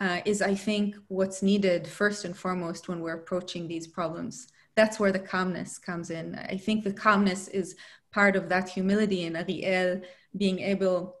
uh, 0.00 0.20
is 0.24 0.40
i 0.40 0.54
think 0.54 0.96
what's 1.08 1.42
needed 1.42 1.86
first 1.86 2.24
and 2.24 2.36
foremost 2.36 2.88
when 2.88 3.00
we're 3.00 3.14
approaching 3.14 3.66
these 3.66 3.86
problems. 3.86 4.48
That's 4.76 5.00
where 5.00 5.10
the 5.10 5.18
calmness 5.18 5.76
comes 5.76 6.10
in. 6.10 6.36
I 6.36 6.56
think 6.56 6.84
the 6.84 6.92
calmness 6.92 7.48
is 7.48 7.74
part 8.12 8.36
of 8.36 8.48
that 8.48 8.68
humility 8.68 9.24
in 9.24 9.36
Ariel 9.36 10.00
being 10.36 10.58
able 10.60 11.16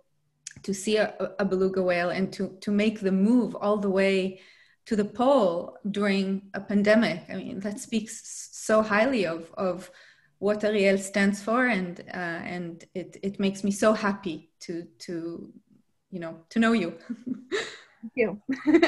to 0.62 0.74
see 0.74 0.96
a, 0.96 1.14
a, 1.38 1.44
beluga 1.44 1.82
whale 1.82 2.10
and 2.10 2.32
to, 2.32 2.56
to 2.60 2.70
make 2.70 3.00
the 3.00 3.12
move 3.12 3.54
all 3.54 3.76
the 3.76 3.90
way 3.90 4.40
to 4.86 4.96
the 4.96 5.04
pole 5.04 5.76
during 5.90 6.42
a 6.54 6.60
pandemic. 6.60 7.22
I 7.28 7.36
mean, 7.36 7.60
that 7.60 7.78
speaks 7.78 8.48
so 8.52 8.82
highly 8.82 9.26
of, 9.26 9.52
of 9.54 9.90
what 10.38 10.64
Ariel 10.64 10.98
stands 10.98 11.42
for, 11.42 11.66
and 11.66 12.00
uh, 12.14 12.40
and 12.56 12.84
it, 12.94 13.16
it 13.22 13.40
makes 13.40 13.64
me 13.64 13.70
so 13.70 13.92
happy 13.92 14.50
to 14.60 14.86
to 15.00 15.52
you 16.10 16.20
know 16.20 16.38
to 16.50 16.58
know 16.58 16.72
you. 16.72 16.94
Thank 18.00 18.12
you. 18.14 18.40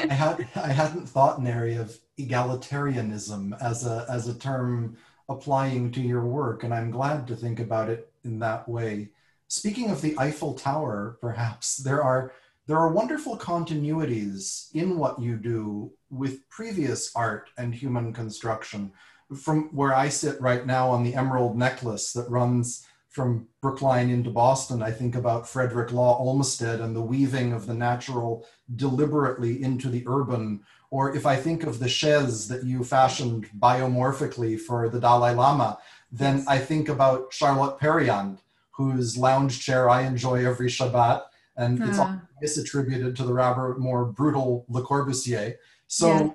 I 0.09 0.13
had 0.13 0.47
I 0.55 0.71
hadn't 0.71 1.07
thought 1.07 1.39
in 1.39 1.47
area 1.47 1.81
of 1.81 1.97
egalitarianism 2.17 3.61
as 3.61 3.85
a 3.85 4.05
as 4.09 4.27
a 4.27 4.37
term 4.37 4.97
applying 5.31 5.91
to 5.91 6.01
your 6.01 6.25
work, 6.25 6.63
and 6.63 6.73
I'm 6.73 6.91
glad 6.91 7.27
to 7.27 7.35
think 7.35 7.59
about 7.59 7.89
it 7.89 8.11
in 8.23 8.39
that 8.39 8.67
way. 8.67 9.09
Speaking 9.47 9.89
of 9.89 10.01
the 10.01 10.17
Eiffel 10.17 10.53
Tower, 10.53 11.17
perhaps 11.21 11.77
there 11.77 12.03
are 12.03 12.31
there 12.67 12.77
are 12.77 12.93
wonderful 12.93 13.37
continuities 13.37 14.73
in 14.73 14.97
what 14.97 15.19
you 15.19 15.35
do 15.35 15.91
with 16.09 16.47
previous 16.49 17.11
art 17.15 17.49
and 17.57 17.73
human 17.73 18.13
construction. 18.13 18.91
From 19.35 19.69
where 19.75 19.93
I 19.93 20.09
sit 20.09 20.39
right 20.39 20.65
now 20.65 20.89
on 20.89 21.03
the 21.03 21.15
Emerald 21.15 21.57
Necklace 21.57 22.13
that 22.13 22.29
runs 22.29 22.85
from 23.09 23.47
Brookline 23.61 24.09
into 24.09 24.29
Boston, 24.29 24.81
I 24.81 24.91
think 24.91 25.15
about 25.15 25.49
Frederick 25.49 25.91
Law 25.91 26.17
Olmsted 26.17 26.79
and 26.79 26.95
the 26.95 27.01
weaving 27.01 27.51
of 27.51 27.65
the 27.65 27.73
natural 27.73 28.45
deliberately 28.73 29.61
into 29.61 29.89
the 29.89 30.05
urban, 30.07 30.61
or 30.91 31.15
if 31.15 31.25
I 31.25 31.37
think 31.37 31.63
of 31.63 31.79
the 31.79 31.87
chaise 31.87 32.49
that 32.49 32.65
you 32.65 32.83
fashioned 32.83 33.49
biomorphically 33.57 34.59
for 34.59 34.89
the 34.89 34.99
Dalai 34.99 35.33
Lama, 35.33 35.79
then 36.11 36.43
I 36.47 36.57
think 36.59 36.89
about 36.89 37.33
Charlotte 37.33 37.79
Perriand, 37.79 38.39
whose 38.71 39.17
lounge 39.17 39.61
chair 39.61 39.89
I 39.89 40.01
enjoy 40.01 40.45
every 40.45 40.67
Shabbat. 40.67 41.23
And 41.55 41.81
it's 41.81 41.97
all 41.97 42.21
misattributed 42.43 43.15
to 43.15 43.23
the 43.23 43.33
rather 43.33 43.75
more 43.75 44.05
brutal 44.05 44.65
Le 44.67 44.81
Corbusier. 44.83 45.55
So 45.87 46.07
yeah. 46.07 46.29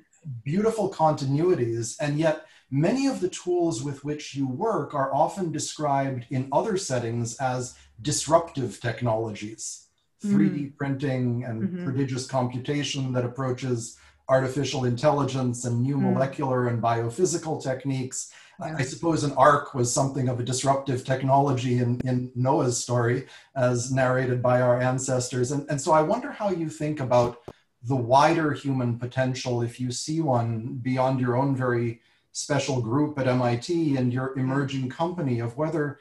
beautiful 0.44 0.90
continuities. 0.90 1.96
And 2.00 2.18
yet, 2.18 2.46
many 2.70 3.06
of 3.06 3.20
the 3.20 3.28
tools 3.28 3.82
with 3.82 4.04
which 4.04 4.34
you 4.34 4.48
work 4.48 4.94
are 4.94 5.14
often 5.14 5.52
described 5.52 6.26
in 6.30 6.48
other 6.50 6.78
settings 6.78 7.36
as 7.36 7.76
disruptive 8.00 8.80
technologies. 8.80 9.86
Mm-hmm. 10.24 10.36
3D 10.38 10.76
printing 10.76 11.44
and 11.44 11.62
mm-hmm. 11.62 11.84
prodigious 11.84 12.26
computation 12.26 13.12
that 13.12 13.24
approaches 13.24 13.98
artificial 14.28 14.84
intelligence 14.84 15.64
and 15.64 15.82
new 15.82 15.96
mm. 15.96 16.12
molecular 16.12 16.68
and 16.68 16.82
biophysical 16.82 17.62
techniques. 17.62 18.32
Yeah. 18.58 18.76
I 18.78 18.82
suppose 18.82 19.22
an 19.22 19.32
ark 19.32 19.74
was 19.74 19.92
something 19.92 20.28
of 20.28 20.40
a 20.40 20.42
disruptive 20.42 21.04
technology 21.04 21.78
in, 21.78 22.00
in 22.04 22.32
Noah's 22.34 22.78
story, 22.78 23.26
as 23.54 23.92
narrated 23.92 24.42
by 24.42 24.62
our 24.62 24.80
ancestors. 24.80 25.52
And, 25.52 25.68
and 25.68 25.80
so 25.80 25.92
I 25.92 26.00
wonder 26.02 26.32
how 26.32 26.50
you 26.50 26.68
think 26.68 27.00
about 27.00 27.42
the 27.82 27.96
wider 27.96 28.52
human 28.52 28.98
potential, 28.98 29.62
if 29.62 29.78
you 29.78 29.92
see 29.92 30.20
one 30.20 30.78
beyond 30.82 31.20
your 31.20 31.36
own 31.36 31.54
very 31.54 32.00
special 32.32 32.80
group 32.80 33.18
at 33.18 33.28
MIT 33.28 33.96
and 33.96 34.12
your 34.12 34.36
emerging 34.36 34.88
company, 34.88 35.38
of 35.38 35.56
whether 35.56 36.00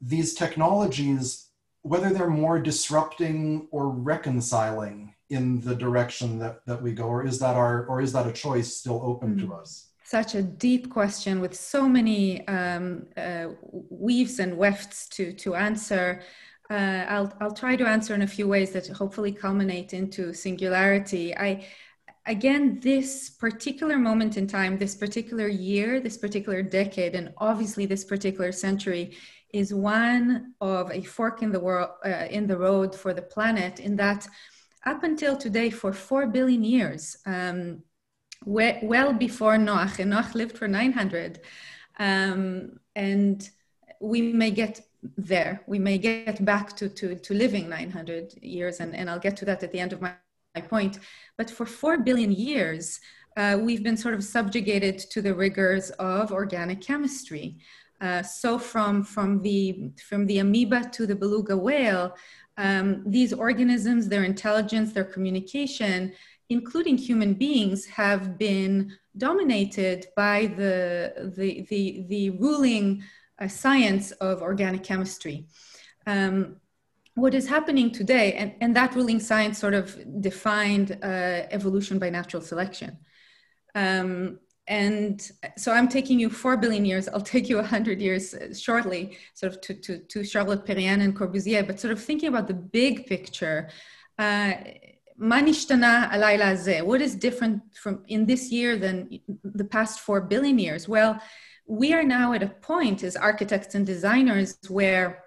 these 0.00 0.34
technologies, 0.34 1.46
whether 1.82 2.10
they're 2.10 2.28
more 2.28 2.58
disrupting 2.58 3.68
or 3.70 3.88
reconciling 3.88 5.13
in 5.30 5.60
the 5.60 5.74
direction 5.74 6.38
that, 6.38 6.60
that 6.66 6.80
we 6.80 6.92
go 6.92 7.04
or 7.04 7.26
is 7.26 7.38
that 7.38 7.56
our 7.56 7.86
or 7.86 8.00
is 8.00 8.12
that 8.12 8.26
a 8.26 8.32
choice 8.32 8.76
still 8.76 9.00
open 9.04 9.36
mm-hmm. 9.36 9.48
to 9.48 9.54
us 9.54 9.90
such 10.04 10.34
a 10.34 10.42
deep 10.42 10.90
question 10.90 11.40
with 11.40 11.54
so 11.54 11.88
many 11.88 12.46
um, 12.46 13.06
uh, 13.16 13.46
weaves 13.90 14.38
and 14.38 14.56
wefts 14.56 15.08
to 15.08 15.32
to 15.32 15.54
answer 15.54 16.22
uh, 16.70 17.04
I'll, 17.08 17.32
I'll 17.40 17.52
try 17.52 17.76
to 17.76 17.86
answer 17.86 18.14
in 18.14 18.22
a 18.22 18.26
few 18.26 18.48
ways 18.48 18.70
that 18.72 18.86
hopefully 18.88 19.32
culminate 19.32 19.92
into 19.92 20.32
singularity. 20.32 21.36
I, 21.36 21.66
again, 22.26 22.80
this 22.80 23.30
particular 23.30 23.98
moment 23.98 24.36
in 24.36 24.46
time, 24.46 24.78
this 24.78 24.94
particular 24.94 25.46
year, 25.46 26.00
this 26.00 26.16
particular 26.16 26.62
decade, 26.62 27.14
and 27.14 27.34
obviously 27.38 27.84
this 27.84 28.04
particular 28.04 28.50
century 28.50 29.16
is 29.52 29.74
one 29.74 30.54
of 30.60 30.90
a 30.90 31.02
fork 31.02 31.42
in 31.42 31.52
the 31.52 31.60
world, 31.60 31.90
uh, 32.04 32.26
in 32.30 32.46
the 32.46 32.56
road 32.56 32.94
for 32.94 33.12
the 33.12 33.22
planet 33.22 33.78
in 33.78 33.94
that 33.96 34.26
up 34.86 35.02
until 35.02 35.36
today 35.36 35.70
for 35.70 35.92
four 35.92 36.26
billion 36.26 36.64
years, 36.64 37.16
um, 37.26 37.82
well 38.44 39.12
before 39.12 39.56
Noach. 39.56 39.98
And 39.98 40.12
Noach 40.12 40.34
lived 40.34 40.58
for 40.58 40.68
900. 40.68 41.40
Um, 41.98 42.78
and 42.94 43.48
we 44.00 44.32
may 44.32 44.50
get 44.50 44.80
there. 45.16 45.62
We 45.66 45.78
may 45.78 45.98
get 45.98 46.44
back 46.44 46.76
to, 46.76 46.88
to, 46.88 47.14
to 47.16 47.34
living 47.34 47.68
900 47.68 48.34
years, 48.42 48.80
and, 48.80 48.94
and 48.94 49.08
I'll 49.08 49.18
get 49.18 49.36
to 49.38 49.44
that 49.46 49.62
at 49.62 49.72
the 49.72 49.80
end 49.80 49.92
of 49.92 50.00
my, 50.00 50.12
my 50.54 50.60
point. 50.60 50.98
But 51.36 51.50
for 51.50 51.66
4 51.66 51.98
billion 51.98 52.32
years, 52.32 53.00
uh, 53.36 53.58
we've 53.60 53.82
been 53.82 53.96
sort 53.96 54.14
of 54.14 54.22
subjugated 54.22 54.98
to 54.98 55.20
the 55.20 55.34
rigors 55.34 55.90
of 55.90 56.32
organic 56.32 56.80
chemistry. 56.80 57.58
Uh, 58.00 58.22
so 58.22 58.58
from, 58.58 59.02
from, 59.02 59.40
the, 59.42 59.90
from 60.08 60.26
the 60.26 60.38
amoeba 60.38 60.88
to 60.92 61.06
the 61.06 61.16
beluga 61.16 61.56
whale, 61.56 62.14
um, 62.56 63.02
these 63.06 63.32
organisms, 63.32 64.08
their 64.08 64.24
intelligence, 64.24 64.92
their 64.92 65.04
communication, 65.04 66.12
including 66.50 66.96
human 66.96 67.34
beings, 67.34 67.86
have 67.86 68.38
been 68.38 68.92
dominated 69.16 70.06
by 70.16 70.46
the, 70.46 71.32
the, 71.36 71.66
the, 71.68 72.04
the 72.08 72.30
ruling 72.30 73.02
uh, 73.40 73.48
science 73.48 74.12
of 74.12 74.42
organic 74.42 74.84
chemistry. 74.84 75.46
Um, 76.06 76.56
what 77.14 77.34
is 77.34 77.48
happening 77.48 77.92
today, 77.92 78.34
and, 78.34 78.54
and 78.60 78.74
that 78.76 78.94
ruling 78.94 79.20
science 79.20 79.58
sort 79.58 79.74
of 79.74 79.96
defined 80.20 80.98
uh, 81.02 81.46
evolution 81.50 81.98
by 81.98 82.10
natural 82.10 82.42
selection. 82.42 82.98
Um, 83.74 84.38
and 84.66 85.30
so 85.56 85.72
I'm 85.72 85.88
taking 85.88 86.18
you 86.18 86.30
four 86.30 86.56
billion 86.56 86.84
years. 86.84 87.08
I'll 87.08 87.20
take 87.20 87.48
you 87.48 87.58
a 87.58 87.62
hundred 87.62 88.00
years 88.00 88.34
uh, 88.34 88.54
shortly, 88.54 89.18
sort 89.34 89.52
of 89.52 89.60
to, 89.62 89.74
to, 89.74 89.98
to 89.98 90.24
Charlotte 90.24 90.64
Perriand 90.64 91.02
and 91.02 91.14
Corbusier, 91.14 91.66
but 91.66 91.78
sort 91.78 91.92
of 91.92 92.02
thinking 92.02 92.28
about 92.28 92.48
the 92.48 92.54
big 92.54 93.06
picture. 93.06 93.68
Uh, 94.18 94.54
what 95.16 97.00
is 97.02 97.14
different 97.14 97.62
from 97.74 98.02
in 98.08 98.26
this 98.26 98.50
year 98.50 98.76
than 98.76 99.20
the 99.44 99.64
past 99.64 100.00
four 100.00 100.20
billion 100.20 100.58
years? 100.58 100.88
Well, 100.88 101.20
we 101.66 101.92
are 101.92 102.02
now 102.02 102.32
at 102.32 102.42
a 102.42 102.48
point 102.48 103.02
as 103.02 103.16
architects 103.16 103.74
and 103.74 103.86
designers 103.86 104.58
where, 104.68 105.24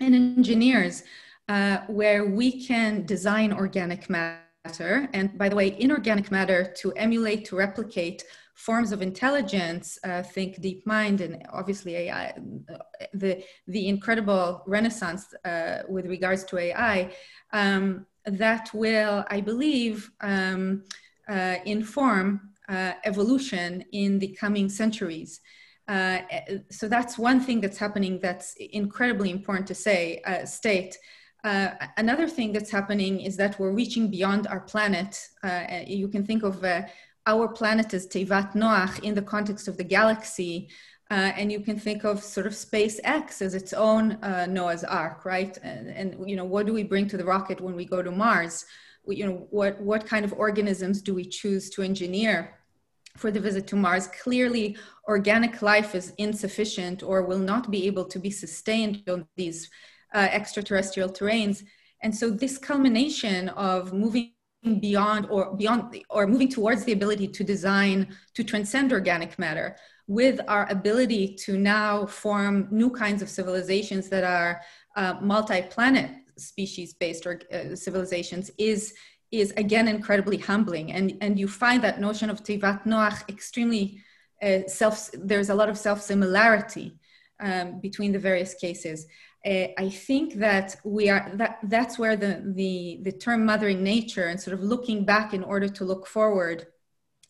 and 0.00 0.14
engineers, 0.14 1.02
uh, 1.48 1.78
where 1.88 2.26
we 2.26 2.64
can 2.64 3.04
design 3.06 3.52
organic 3.52 4.08
matter. 4.08 5.08
And 5.12 5.36
by 5.36 5.48
the 5.48 5.56
way, 5.56 5.76
inorganic 5.78 6.30
matter 6.30 6.72
to 6.78 6.92
emulate, 6.92 7.44
to 7.46 7.56
replicate 7.56 8.24
forms 8.58 8.90
of 8.90 9.00
intelligence, 9.02 9.98
uh, 10.02 10.20
think 10.20 10.60
DeepMind 10.60 11.20
and 11.20 11.46
obviously 11.52 11.94
AI, 11.94 12.34
the, 13.14 13.44
the 13.68 13.86
incredible 13.86 14.62
renaissance 14.66 15.32
uh, 15.44 15.82
with 15.88 16.06
regards 16.06 16.42
to 16.42 16.58
AI, 16.58 17.12
um, 17.52 18.04
that 18.24 18.68
will, 18.74 19.24
I 19.30 19.40
believe, 19.40 20.10
um, 20.20 20.82
uh, 21.28 21.56
inform 21.66 22.50
uh, 22.68 22.94
evolution 23.04 23.84
in 23.92 24.18
the 24.18 24.36
coming 24.40 24.68
centuries. 24.68 25.40
Uh, 25.86 26.18
so 26.68 26.88
that's 26.88 27.16
one 27.16 27.40
thing 27.40 27.60
that's 27.60 27.78
happening 27.78 28.18
that's 28.20 28.54
incredibly 28.56 29.30
important 29.30 29.68
to 29.68 29.74
say, 29.74 30.20
uh, 30.26 30.44
state. 30.44 30.98
Uh, 31.44 31.68
another 31.96 32.26
thing 32.26 32.52
that's 32.52 32.70
happening 32.70 33.20
is 33.20 33.36
that 33.36 33.58
we're 33.60 33.72
reaching 33.72 34.10
beyond 34.10 34.48
our 34.48 34.60
planet. 34.60 35.16
Uh, 35.44 35.62
you 35.86 36.08
can 36.08 36.26
think 36.26 36.42
of 36.42 36.60
our 37.28 37.46
planet 37.46 37.92
as 37.92 38.06
Tevat 38.06 38.54
Noach 38.54 39.04
in 39.04 39.14
the 39.14 39.28
context 39.34 39.68
of 39.68 39.76
the 39.76 39.84
galaxy. 39.84 40.68
Uh, 41.10 41.32
and 41.38 41.52
you 41.52 41.60
can 41.60 41.78
think 41.78 42.04
of 42.04 42.22
sort 42.22 42.46
of 42.46 42.52
SpaceX 42.52 43.40
as 43.40 43.54
its 43.54 43.72
own 43.72 44.12
uh, 44.22 44.46
Noah's 44.46 44.84
Ark, 44.84 45.24
right? 45.24 45.56
And, 45.62 45.88
and, 45.88 46.28
you 46.28 46.36
know, 46.36 46.44
what 46.44 46.66
do 46.66 46.72
we 46.72 46.82
bring 46.82 47.06
to 47.08 47.16
the 47.16 47.24
rocket 47.24 47.60
when 47.60 47.76
we 47.76 47.84
go 47.84 48.02
to 48.02 48.10
Mars? 48.10 48.66
We, 49.06 49.16
you 49.16 49.26
know, 49.26 49.46
what 49.50 49.80
what 49.80 50.06
kind 50.06 50.24
of 50.26 50.34
organisms 50.34 51.00
do 51.00 51.14
we 51.14 51.24
choose 51.24 51.70
to 51.70 51.82
engineer 51.82 52.36
for 53.16 53.30
the 53.30 53.40
visit 53.40 53.66
to 53.68 53.76
Mars? 53.76 54.06
Clearly, 54.22 54.76
organic 55.08 55.62
life 55.62 55.94
is 55.94 56.12
insufficient 56.18 57.02
or 57.02 57.22
will 57.22 57.44
not 57.52 57.70
be 57.70 57.86
able 57.86 58.04
to 58.04 58.18
be 58.18 58.30
sustained 58.30 59.02
on 59.08 59.26
these 59.36 59.70
uh, 60.14 60.28
extraterrestrial 60.30 61.08
terrains. 61.08 61.64
And 62.02 62.14
so, 62.14 62.28
this 62.28 62.58
culmination 62.58 63.48
of 63.50 63.94
moving 63.94 64.32
beyond 64.80 65.26
or 65.30 65.54
beyond 65.56 65.82
or 66.10 66.26
moving 66.26 66.48
towards 66.48 66.84
the 66.84 66.92
ability 66.92 67.28
to 67.28 67.42
design 67.44 67.96
to 68.34 68.42
transcend 68.44 68.92
organic 68.92 69.38
matter 69.38 69.76
with 70.06 70.40
our 70.48 70.66
ability 70.70 71.34
to 71.34 71.58
now 71.58 72.06
form 72.06 72.66
new 72.70 72.90
kinds 72.90 73.20
of 73.22 73.28
civilizations 73.28 74.08
that 74.08 74.24
are 74.24 74.60
uh, 74.96 75.14
multi-planet 75.20 76.10
species 76.36 76.94
based 76.94 77.26
or 77.26 77.40
uh, 77.52 77.74
civilizations 77.74 78.50
is 78.58 78.94
is 79.30 79.52
again 79.58 79.86
incredibly 79.88 80.38
humbling. 80.38 80.92
And 80.92 81.16
and 81.20 81.38
you 81.38 81.48
find 81.48 81.82
that 81.84 82.00
notion 82.00 82.30
of 82.30 82.42
tivat 82.42 82.84
noach 82.84 83.28
extremely 83.28 83.84
uh, 84.42 84.60
self 84.66 85.10
there's 85.12 85.50
a 85.50 85.54
lot 85.54 85.68
of 85.68 85.76
self 85.76 86.00
similarity 86.00 86.98
um, 87.40 87.80
between 87.80 88.12
the 88.12 88.18
various 88.18 88.54
cases 88.54 89.06
uh, 89.48 89.68
I 89.78 89.88
think 89.88 90.34
that 90.34 90.76
we 90.84 91.08
are 91.08 91.30
that 91.34 91.58
that's 91.64 91.98
where 91.98 92.16
the, 92.16 92.42
the 92.54 93.00
the 93.02 93.12
term 93.12 93.46
mothering 93.46 93.82
nature 93.82 94.26
and 94.26 94.40
sort 94.40 94.54
of 94.54 94.62
looking 94.62 95.04
back 95.04 95.32
in 95.32 95.42
order 95.42 95.68
to 95.68 95.84
look 95.84 96.06
forward 96.06 96.66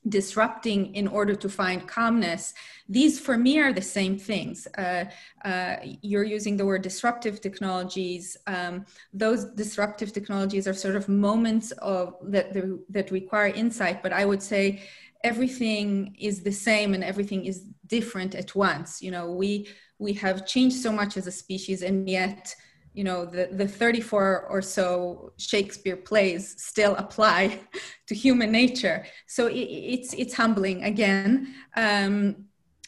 disrupting 0.08 0.94
in 0.94 1.06
order 1.06 1.34
to 1.34 1.48
find 1.48 1.86
calmness 1.86 2.54
these 2.88 3.20
for 3.20 3.36
me 3.36 3.58
are 3.58 3.72
the 3.72 3.82
same 3.82 4.16
things. 4.18 4.66
Uh, 4.78 5.04
uh, 5.44 5.76
you're 6.00 6.24
using 6.24 6.56
the 6.56 6.64
word 6.64 6.80
disruptive 6.80 7.42
technologies. 7.42 8.34
Um, 8.46 8.86
those 9.12 9.44
disruptive 9.44 10.14
technologies 10.14 10.66
are 10.66 10.72
sort 10.72 10.96
of 10.96 11.06
moments 11.08 11.72
of 11.72 12.14
that 12.22 12.54
that 12.88 13.10
require 13.10 13.48
insight 13.48 14.02
but 14.02 14.12
i 14.12 14.24
would 14.24 14.42
say 14.42 14.80
everything 15.24 16.14
is 16.18 16.42
the 16.42 16.52
same 16.52 16.94
and 16.94 17.02
everything 17.02 17.44
is 17.44 17.64
different 17.86 18.34
at 18.34 18.54
once. 18.54 19.02
You 19.02 19.10
know 19.10 19.32
we 19.32 19.68
we 19.98 20.12
have 20.12 20.46
changed 20.46 20.76
so 20.76 20.92
much 20.92 21.16
as 21.16 21.26
a 21.26 21.32
species 21.32 21.82
and 21.82 22.08
yet 22.08 22.54
you 22.94 23.04
know 23.04 23.24
the, 23.24 23.48
the 23.52 23.68
34 23.68 24.46
or 24.48 24.62
so 24.62 25.32
shakespeare 25.36 25.96
plays 25.96 26.60
still 26.62 26.96
apply 26.96 27.60
to 28.06 28.14
human 28.14 28.50
nature 28.50 29.04
so 29.26 29.46
it, 29.46 29.68
it's 29.96 30.14
it's 30.14 30.34
humbling 30.34 30.82
again 30.84 31.54
um, 31.76 32.44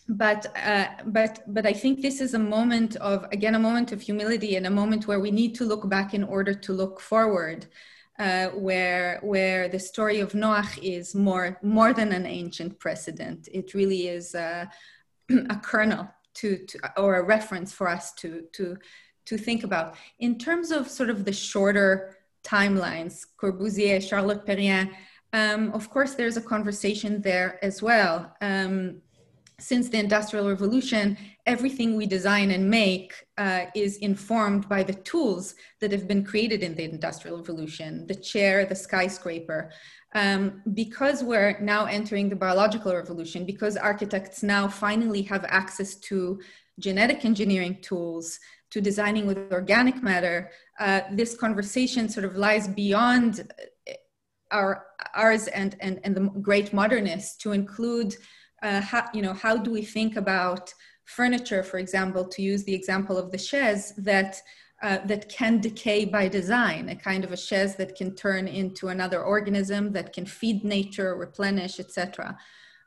but 0.09 0.47
uh, 0.57 0.87
but 1.07 1.41
but 1.47 1.67
i 1.67 1.73
think 1.73 2.03
this 2.03 2.21
is 2.21 2.35
a 2.35 2.39
moment 2.39 2.97
of 2.97 3.27
again 3.31 3.55
a 3.55 3.59
moment 3.59 3.93
of 3.93 4.01
humility 4.01 4.57
and 4.57 4.67
a 4.67 4.71
moment 4.71 5.07
where 5.07 5.21
we 5.21 5.31
need 5.31 5.55
to 5.55 5.65
look 5.65 5.89
back 5.89 6.15
in 6.15 6.25
order 6.25 6.55
to 6.55 6.73
look 6.73 7.01
forward 7.01 7.67
uh, 8.19 8.49
where 8.49 9.19
where 9.23 9.69
the 9.69 9.79
story 9.79 10.21
of 10.21 10.33
Noach 10.33 10.79
is 10.83 11.15
more 11.15 11.59
more 11.63 11.95
than 11.95 12.13
an 12.13 12.27
ancient 12.27 12.79
precedent. 12.79 13.49
It 13.51 13.73
really 13.73 14.09
is 14.09 14.35
a, 14.35 14.71
a 15.49 15.57
kernel 15.57 16.07
to, 16.35 16.59
to 16.67 16.79
or 16.97 17.17
a 17.17 17.23
reference 17.23 17.73
for 17.73 17.89
us 17.89 18.13
to 18.15 18.45
to 18.53 18.77
to 19.27 19.37
think 19.37 19.65
about. 19.65 19.95
In 20.19 20.39
terms 20.39 20.71
of 20.71 20.89
sort 20.89 21.11
of 21.11 21.25
the 21.25 21.33
shorter 21.33 22.17
timelines 22.43 23.27
corbusier 23.41 24.01
charlotte 24.01 24.47
perriand 24.47 24.91
um, 25.33 25.71
of 25.73 25.91
course 25.91 26.15
there's 26.15 26.37
a 26.37 26.41
conversation 26.41 27.21
there 27.21 27.59
as 27.63 27.83
well. 27.83 28.35
Um, 28.41 29.03
since 29.61 29.91
the 29.91 29.99
industrial 29.99 30.49
revolution 30.49 31.17
everything 31.47 31.97
we 31.97 32.07
design 32.07 32.51
and 32.51 32.69
make 32.69 33.13
uh, 33.37 33.67
is 33.75 33.99
informed 33.99 34.69
by 34.69 34.83
the 34.83 34.95
tools 34.95 35.55
that 35.81 35.93
have 35.93 36.09
been 36.09 36.25
created 36.25 36.63
in 36.63 36.75
the 36.75 36.85
industrial 36.85 37.37
revolution 37.37 38.07
the 38.07 38.15
chair 38.15 38.65
the 38.65 38.75
skyscraper 38.75 39.71
um, 40.15 40.63
because 40.75 41.23
we're 41.23 41.59
now 41.61 41.85
entering 41.85 42.29
the 42.29 42.37
biological 42.37 42.95
revolution, 42.95 43.45
because 43.45 43.77
architects 43.77 44.43
now 44.43 44.67
finally 44.69 45.23
have 45.23 45.45
access 45.45 45.95
to 45.97 46.41
genetic 46.79 47.25
engineering 47.25 47.79
tools, 47.83 48.39
to 48.71 48.81
designing 48.81 49.27
with 49.27 49.53
organic 49.53 50.03
matter, 50.03 50.51
uh, 50.79 51.01
this 51.13 51.37
conversation 51.37 52.09
sort 52.09 52.25
of 52.25 52.37
lies 52.37 52.69
beyond 52.69 53.53
uh, 53.89 53.93
our 54.51 54.87
ours 55.15 55.47
and 55.49 55.77
and, 55.81 56.01
and 56.05 56.17
the 56.17 56.23
great 56.41 56.73
modernists 56.73 57.37
to 57.37 57.53
include 57.53 58.17
uh, 58.63 58.81
how 58.81 59.05
you 59.15 59.23
know 59.23 59.33
how 59.33 59.57
do 59.57 59.71
we 59.71 59.83
think 59.83 60.17
about 60.17 60.73
furniture 61.05 61.63
for 61.63 61.79
example 61.79 62.25
to 62.25 62.43
use 62.43 62.65
the 62.65 62.75
example 62.75 63.17
of 63.17 63.31
the 63.31 63.39
chaise 63.39 63.93
that 63.97 64.41
uh, 64.83 64.99
that 65.07 65.29
can 65.29 65.61
decay 65.61 66.05
by 66.05 66.29
design, 66.29 66.89
a 66.89 66.97
kind 66.97 67.25
of 67.25 67.33
a 67.33 67.37
chaise 67.37 67.77
that 67.77 67.95
can 67.97 68.15
turn 68.15 68.49
into 68.49 68.89
another 68.89 69.23
organism 69.23 69.93
that 69.93 70.13
can 70.13 70.25
feed 70.25 70.65
nature, 70.65 71.15
replenish, 71.17 71.79
etc. 71.79 72.37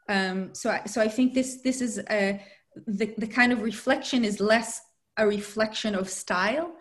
Um, 0.09 0.53
so, 0.53 0.71
I, 0.71 0.83
so 0.85 1.01
I 1.01 1.07
think 1.07 1.33
this 1.33 1.61
this 1.61 1.81
is 1.81 1.99
a, 2.09 2.41
the 2.87 3.13
the 3.17 3.27
kind 3.27 3.53
of 3.53 3.61
reflection 3.61 4.25
is 4.25 4.39
less 4.39 4.81
a 5.17 5.27
reflection 5.27 5.93
of 5.93 6.09
style 6.09 6.73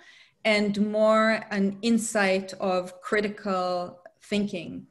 and 0.44 0.90
more 0.90 1.44
an 1.50 1.78
insight 1.82 2.52
of 2.54 3.00
critical 3.00 4.00
thinking. 4.24 4.86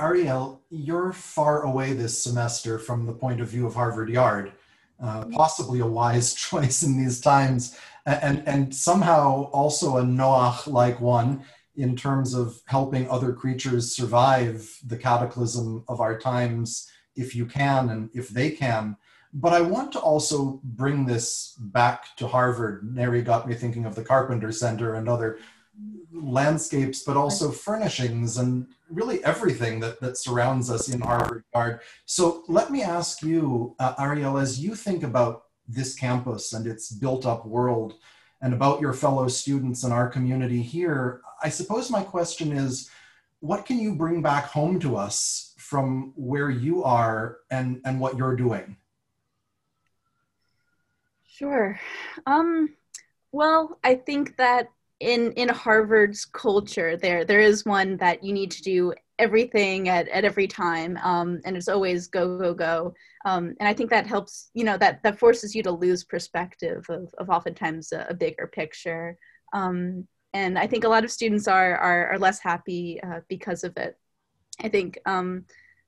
Ariel, 0.00 0.62
you're 0.70 1.12
far 1.12 1.62
away 1.62 1.92
this 1.92 2.20
semester 2.20 2.78
from 2.78 3.06
the 3.06 3.12
point 3.12 3.40
of 3.40 3.48
view 3.48 3.66
of 3.66 3.74
Harvard 3.74 4.08
Yard 4.08 4.52
uh, 5.02 5.24
possibly 5.32 5.80
a 5.80 5.86
wise 5.86 6.34
choice 6.48 6.82
in 6.82 6.98
these 6.98 7.20
times, 7.20 7.78
and, 8.06 8.42
and 8.46 8.74
somehow 8.74 9.44
also 9.50 9.98
a 9.98 10.02
Noach 10.02 10.66
like 10.66 11.00
one 11.00 11.44
in 11.76 11.94
terms 11.94 12.34
of 12.34 12.60
helping 12.66 13.08
other 13.08 13.32
creatures 13.32 13.94
survive 13.94 14.68
the 14.84 14.96
cataclysm 14.96 15.84
of 15.88 16.00
our 16.00 16.18
times, 16.18 16.90
if 17.14 17.36
you 17.36 17.46
can 17.46 17.90
and 17.90 18.10
if 18.14 18.28
they 18.28 18.50
can. 18.50 18.96
But 19.32 19.52
I 19.52 19.60
want 19.60 19.92
to 19.92 20.00
also 20.00 20.60
bring 20.64 21.04
this 21.04 21.54
back 21.58 22.16
to 22.16 22.26
Harvard. 22.26 22.94
Neri 22.94 23.22
got 23.22 23.46
me 23.46 23.54
thinking 23.54 23.84
of 23.84 23.94
the 23.94 24.04
Carpenter 24.04 24.50
Center 24.50 24.94
and 24.94 25.08
other 25.08 25.38
landscapes, 26.12 27.02
but 27.02 27.16
also 27.16 27.50
furnishings 27.50 28.38
and 28.38 28.66
really 28.90 29.22
everything 29.24 29.80
that, 29.80 30.00
that 30.00 30.16
surrounds 30.16 30.70
us 30.70 30.88
in 30.88 31.00
Harvard 31.00 31.44
Yard. 31.54 31.80
So 32.06 32.44
let 32.48 32.70
me 32.70 32.82
ask 32.82 33.22
you, 33.22 33.74
uh, 33.78 33.94
Ariel, 33.98 34.38
as 34.38 34.60
you 34.60 34.74
think 34.74 35.02
about 35.02 35.44
this 35.66 35.94
campus 35.94 36.52
and 36.52 36.66
its 36.66 36.90
built 36.90 37.26
up 37.26 37.44
world 37.44 37.94
and 38.40 38.54
about 38.54 38.80
your 38.80 38.92
fellow 38.92 39.28
students 39.28 39.84
in 39.84 39.92
our 39.92 40.08
community 40.08 40.62
here, 40.62 41.20
I 41.42 41.50
suppose 41.50 41.90
my 41.90 42.02
question 42.02 42.52
is, 42.52 42.90
what 43.40 43.66
can 43.66 43.78
you 43.78 43.94
bring 43.94 44.22
back 44.22 44.46
home 44.46 44.80
to 44.80 44.96
us 44.96 45.54
from 45.58 46.12
where 46.16 46.50
you 46.50 46.82
are 46.84 47.38
and, 47.50 47.80
and 47.84 48.00
what 48.00 48.16
you're 48.16 48.34
doing? 48.34 48.76
Sure. 51.26 51.78
Um, 52.26 52.74
well, 53.30 53.78
I 53.84 53.94
think 53.94 54.36
that 54.38 54.70
in 55.00 55.32
in 55.32 55.48
Harvard's 55.48 56.24
culture, 56.24 56.96
there 56.96 57.24
there 57.24 57.40
is 57.40 57.64
one 57.64 57.96
that 57.98 58.24
you 58.24 58.32
need 58.32 58.50
to 58.52 58.62
do 58.62 58.92
everything 59.18 59.88
at, 59.88 60.08
at 60.08 60.24
every 60.24 60.46
time, 60.46 60.96
um, 61.02 61.40
and 61.44 61.56
it's 61.56 61.68
always 61.68 62.08
go 62.08 62.38
go 62.38 62.54
go. 62.54 62.94
Um, 63.24 63.54
and 63.60 63.68
I 63.68 63.74
think 63.74 63.90
that 63.90 64.06
helps. 64.06 64.50
You 64.54 64.64
know 64.64 64.78
that 64.78 65.02
that 65.02 65.18
forces 65.18 65.54
you 65.54 65.62
to 65.64 65.70
lose 65.70 66.04
perspective 66.04 66.84
of 66.88 67.14
of 67.18 67.30
oftentimes 67.30 67.92
a, 67.92 68.06
a 68.10 68.14
bigger 68.14 68.48
picture. 68.48 69.16
Um, 69.52 70.06
and 70.34 70.58
I 70.58 70.66
think 70.66 70.84
a 70.84 70.88
lot 70.88 71.04
of 71.04 71.10
students 71.12 71.48
are 71.48 71.76
are, 71.76 72.12
are 72.12 72.18
less 72.18 72.40
happy 72.40 73.00
uh, 73.02 73.20
because 73.28 73.64
of 73.64 73.76
it. 73.76 73.96
I 74.60 74.68
think 74.68 74.98
um, 75.06 75.44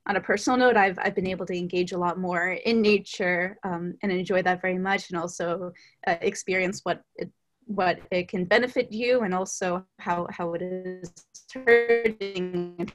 on 0.06 0.16
a 0.16 0.20
personal 0.20 0.56
note, 0.56 0.76
I've 0.76 0.98
I've 1.00 1.16
been 1.16 1.26
able 1.26 1.46
to 1.46 1.58
engage 1.58 1.92
a 1.92 1.98
lot 1.98 2.18
more 2.18 2.50
in 2.52 2.80
nature 2.80 3.58
um, 3.64 3.94
and 4.02 4.12
enjoy 4.12 4.42
that 4.42 4.62
very 4.62 4.78
much, 4.78 5.10
and 5.10 5.18
also 5.18 5.72
uh, 6.06 6.16
experience 6.20 6.80
what 6.84 7.02
it 7.16 7.30
what 7.70 8.00
it 8.10 8.28
can 8.28 8.44
benefit 8.44 8.92
you, 8.92 9.20
and 9.20 9.34
also 9.34 9.84
how 9.98 10.26
how 10.30 10.54
it 10.54 10.62
is 10.62 11.12
hurting 11.54 12.90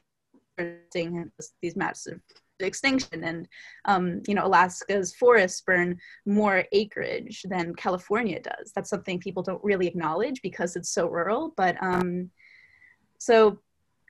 these 1.62 1.76
massive 1.76 2.20
extinction. 2.60 3.24
And 3.24 3.48
um, 3.86 4.22
you 4.28 4.36
know 4.36 4.46
alaska's 4.46 5.16
forests 5.16 5.62
burn 5.62 5.98
more 6.26 6.66
acreage 6.72 7.44
than 7.50 7.76
california 7.76 8.40
does. 8.42 8.72
That's 8.76 8.90
something 8.90 9.20
people 9.20 9.44
don't 9.44 9.64
really 9.64 9.88
acknowledge 9.88 10.42
because 10.42 10.76
it's 10.76 10.90
so 10.90 11.08
rural. 11.08 11.54
But 11.56 11.82
um, 11.82 12.32
so 13.18 13.60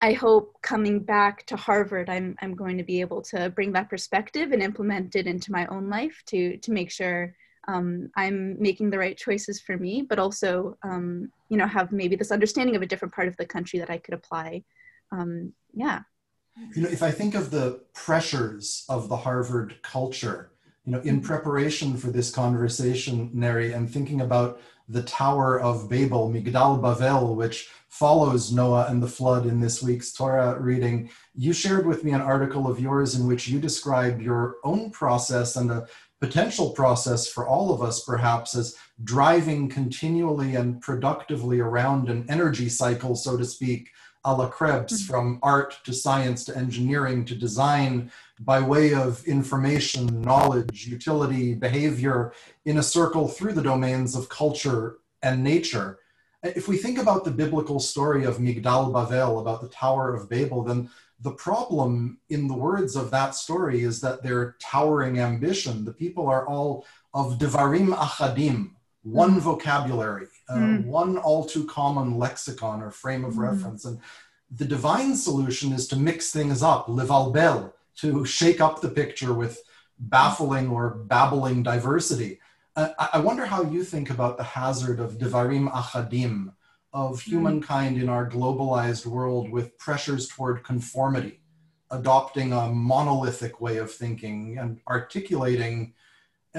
I 0.01 0.13
hope 0.13 0.61
coming 0.61 0.99
back 0.99 1.45
to 1.47 1.55
Harvard, 1.55 2.09
I'm, 2.09 2.35
I'm 2.41 2.53
going 2.53 2.77
to 2.77 2.83
be 2.83 3.01
able 3.01 3.21
to 3.23 3.49
bring 3.49 3.71
that 3.73 3.89
perspective 3.89 4.51
and 4.51 4.61
implement 4.61 5.15
it 5.15 5.25
into 5.25 5.51
my 5.51 5.65
own 5.67 5.89
life 5.89 6.21
to, 6.27 6.57
to 6.57 6.71
make 6.71 6.91
sure 6.91 7.33
um, 7.67 8.09
I'm 8.15 8.61
making 8.61 8.89
the 8.89 8.97
right 8.97 9.17
choices 9.17 9.59
for 9.59 9.77
me, 9.77 10.01
but 10.01 10.19
also, 10.19 10.77
um, 10.83 11.31
you 11.49 11.57
know, 11.57 11.67
have 11.67 11.91
maybe 11.91 12.15
this 12.15 12.31
understanding 12.31 12.75
of 12.75 12.81
a 12.81 12.85
different 12.85 13.13
part 13.13 13.27
of 13.27 13.37
the 13.37 13.45
country 13.45 13.79
that 13.79 13.89
I 13.89 13.97
could 13.97 14.13
apply. 14.13 14.63
Um, 15.11 15.53
yeah. 15.73 16.01
You 16.75 16.83
know, 16.83 16.89
if 16.89 17.03
I 17.03 17.11
think 17.11 17.35
of 17.35 17.51
the 17.51 17.81
pressures 17.93 18.85
of 18.87 19.09
the 19.09 19.17
Harvard 19.17 19.75
culture, 19.81 20.51
you 20.85 20.91
know, 20.91 20.99
in 20.99 21.17
mm-hmm. 21.17 21.25
preparation 21.25 21.97
for 21.97 22.07
this 22.07 22.31
conversation, 22.31 23.29
Neri, 23.33 23.73
and 23.73 23.89
thinking 23.89 24.21
about 24.21 24.61
the 24.87 25.03
Tower 25.03 25.59
of 25.59 25.89
Babel, 25.89 26.29
Migdal 26.29 26.79
Bavel, 26.79 27.35
which 27.35 27.69
follows 27.89 28.51
Noah 28.51 28.85
and 28.89 29.01
the 29.01 29.07
flood 29.07 29.45
in 29.45 29.59
this 29.59 29.81
week's 29.81 30.13
Torah 30.13 30.59
reading. 30.59 31.09
You 31.33 31.53
shared 31.53 31.87
with 31.87 32.03
me 32.03 32.11
an 32.11 32.21
article 32.21 32.67
of 32.67 32.79
yours 32.79 33.15
in 33.15 33.25
which 33.25 33.47
you 33.47 33.59
described 33.59 34.21
your 34.21 34.57
own 34.63 34.91
process 34.91 35.55
and 35.55 35.71
a 35.71 35.87
potential 36.21 36.71
process 36.71 37.27
for 37.27 37.47
all 37.47 37.73
of 37.73 37.81
us, 37.81 38.03
perhaps, 38.03 38.55
as 38.55 38.75
driving 39.03 39.67
continually 39.67 40.55
and 40.55 40.81
productively 40.81 41.59
around 41.59 42.09
an 42.09 42.25
energy 42.29 42.69
cycle, 42.69 43.15
so 43.15 43.37
to 43.37 43.45
speak, 43.45 43.89
a 44.23 44.33
la 44.33 44.47
Krebs, 44.47 45.01
mm-hmm. 45.01 45.11
from 45.11 45.39
art 45.43 45.77
to 45.83 45.93
science 45.93 46.43
to 46.45 46.57
engineering 46.57 47.25
to 47.25 47.35
design 47.35 48.11
by 48.39 48.59
way 48.59 48.93
of 48.93 49.23
information, 49.25 50.21
knowledge, 50.21 50.87
utility, 50.87 51.53
behavior 51.53 52.33
in 52.65 52.77
a 52.79 52.83
circle 52.83 53.27
through 53.27 53.53
the 53.53 53.61
domains 53.61 54.15
of 54.15 54.29
culture 54.29 54.97
and 55.21 55.43
nature. 55.43 55.99
If 56.43 56.67
we 56.67 56.77
think 56.77 56.97
about 56.99 57.23
the 57.23 57.31
biblical 57.31 57.79
story 57.79 58.23
of 58.23 58.37
Migdal 58.37 58.91
Bavel, 58.91 59.41
about 59.41 59.61
the 59.61 59.69
Tower 59.69 60.13
of 60.13 60.29
Babel, 60.29 60.63
then 60.63 60.89
the 61.25 61.31
problem 61.31 62.19
in 62.29 62.47
the 62.47 62.53
words 62.53 62.95
of 62.95 63.09
that 63.09 63.33
story 63.33 63.81
is 63.81 63.99
that 64.01 64.21
their 64.21 64.55
towering 64.61 65.17
ambition, 65.19 65.83
the 65.83 65.91
people 66.03 66.27
are 66.27 66.47
all 66.47 66.85
of 67.15 67.39
Devarim 67.39 67.89
Achadim, 67.95 68.69
one 69.01 69.35
mm. 69.37 69.39
vocabulary, 69.39 70.27
uh, 70.49 70.57
mm. 70.57 70.85
one 70.85 71.17
all 71.17 71.43
too 71.43 71.65
common 71.65 72.19
lexicon 72.19 72.83
or 72.83 72.91
frame 72.91 73.25
of 73.25 73.33
mm. 73.33 73.49
reference. 73.49 73.85
And 73.85 73.99
the 74.51 74.65
divine 74.65 75.15
solution 75.15 75.73
is 75.73 75.87
to 75.87 75.95
mix 75.95 76.31
things 76.31 76.61
up, 76.61 76.85
livalbel, 76.85 77.73
to 78.01 78.23
shake 78.23 78.61
up 78.61 78.81
the 78.81 78.89
picture 79.01 79.33
with 79.33 79.59
baffling 79.97 80.69
or 80.69 80.91
babbling 80.91 81.63
diversity. 81.63 82.39
Uh, 82.75 82.89
I 83.13 83.19
wonder 83.19 83.45
how 83.47 83.63
you 83.63 83.83
think 83.83 84.11
about 84.11 84.37
the 84.37 84.43
hazard 84.43 84.99
of 84.99 85.17
devarim 85.17 85.71
achadim, 85.71 86.53
of 86.95 87.21
hmm. 87.21 87.31
humankind 87.31 88.01
in 88.01 88.09
our 88.09 88.27
globalized 88.27 89.05
world 89.05 89.51
with 89.51 89.77
pressures 89.77 90.27
toward 90.27 90.63
conformity, 90.63 91.41
adopting 91.91 92.53
a 92.53 92.69
monolithic 92.69 93.61
way 93.61 93.77
of 93.77 93.91
thinking 93.91 94.57
and 94.57 94.79
articulating 94.87 95.93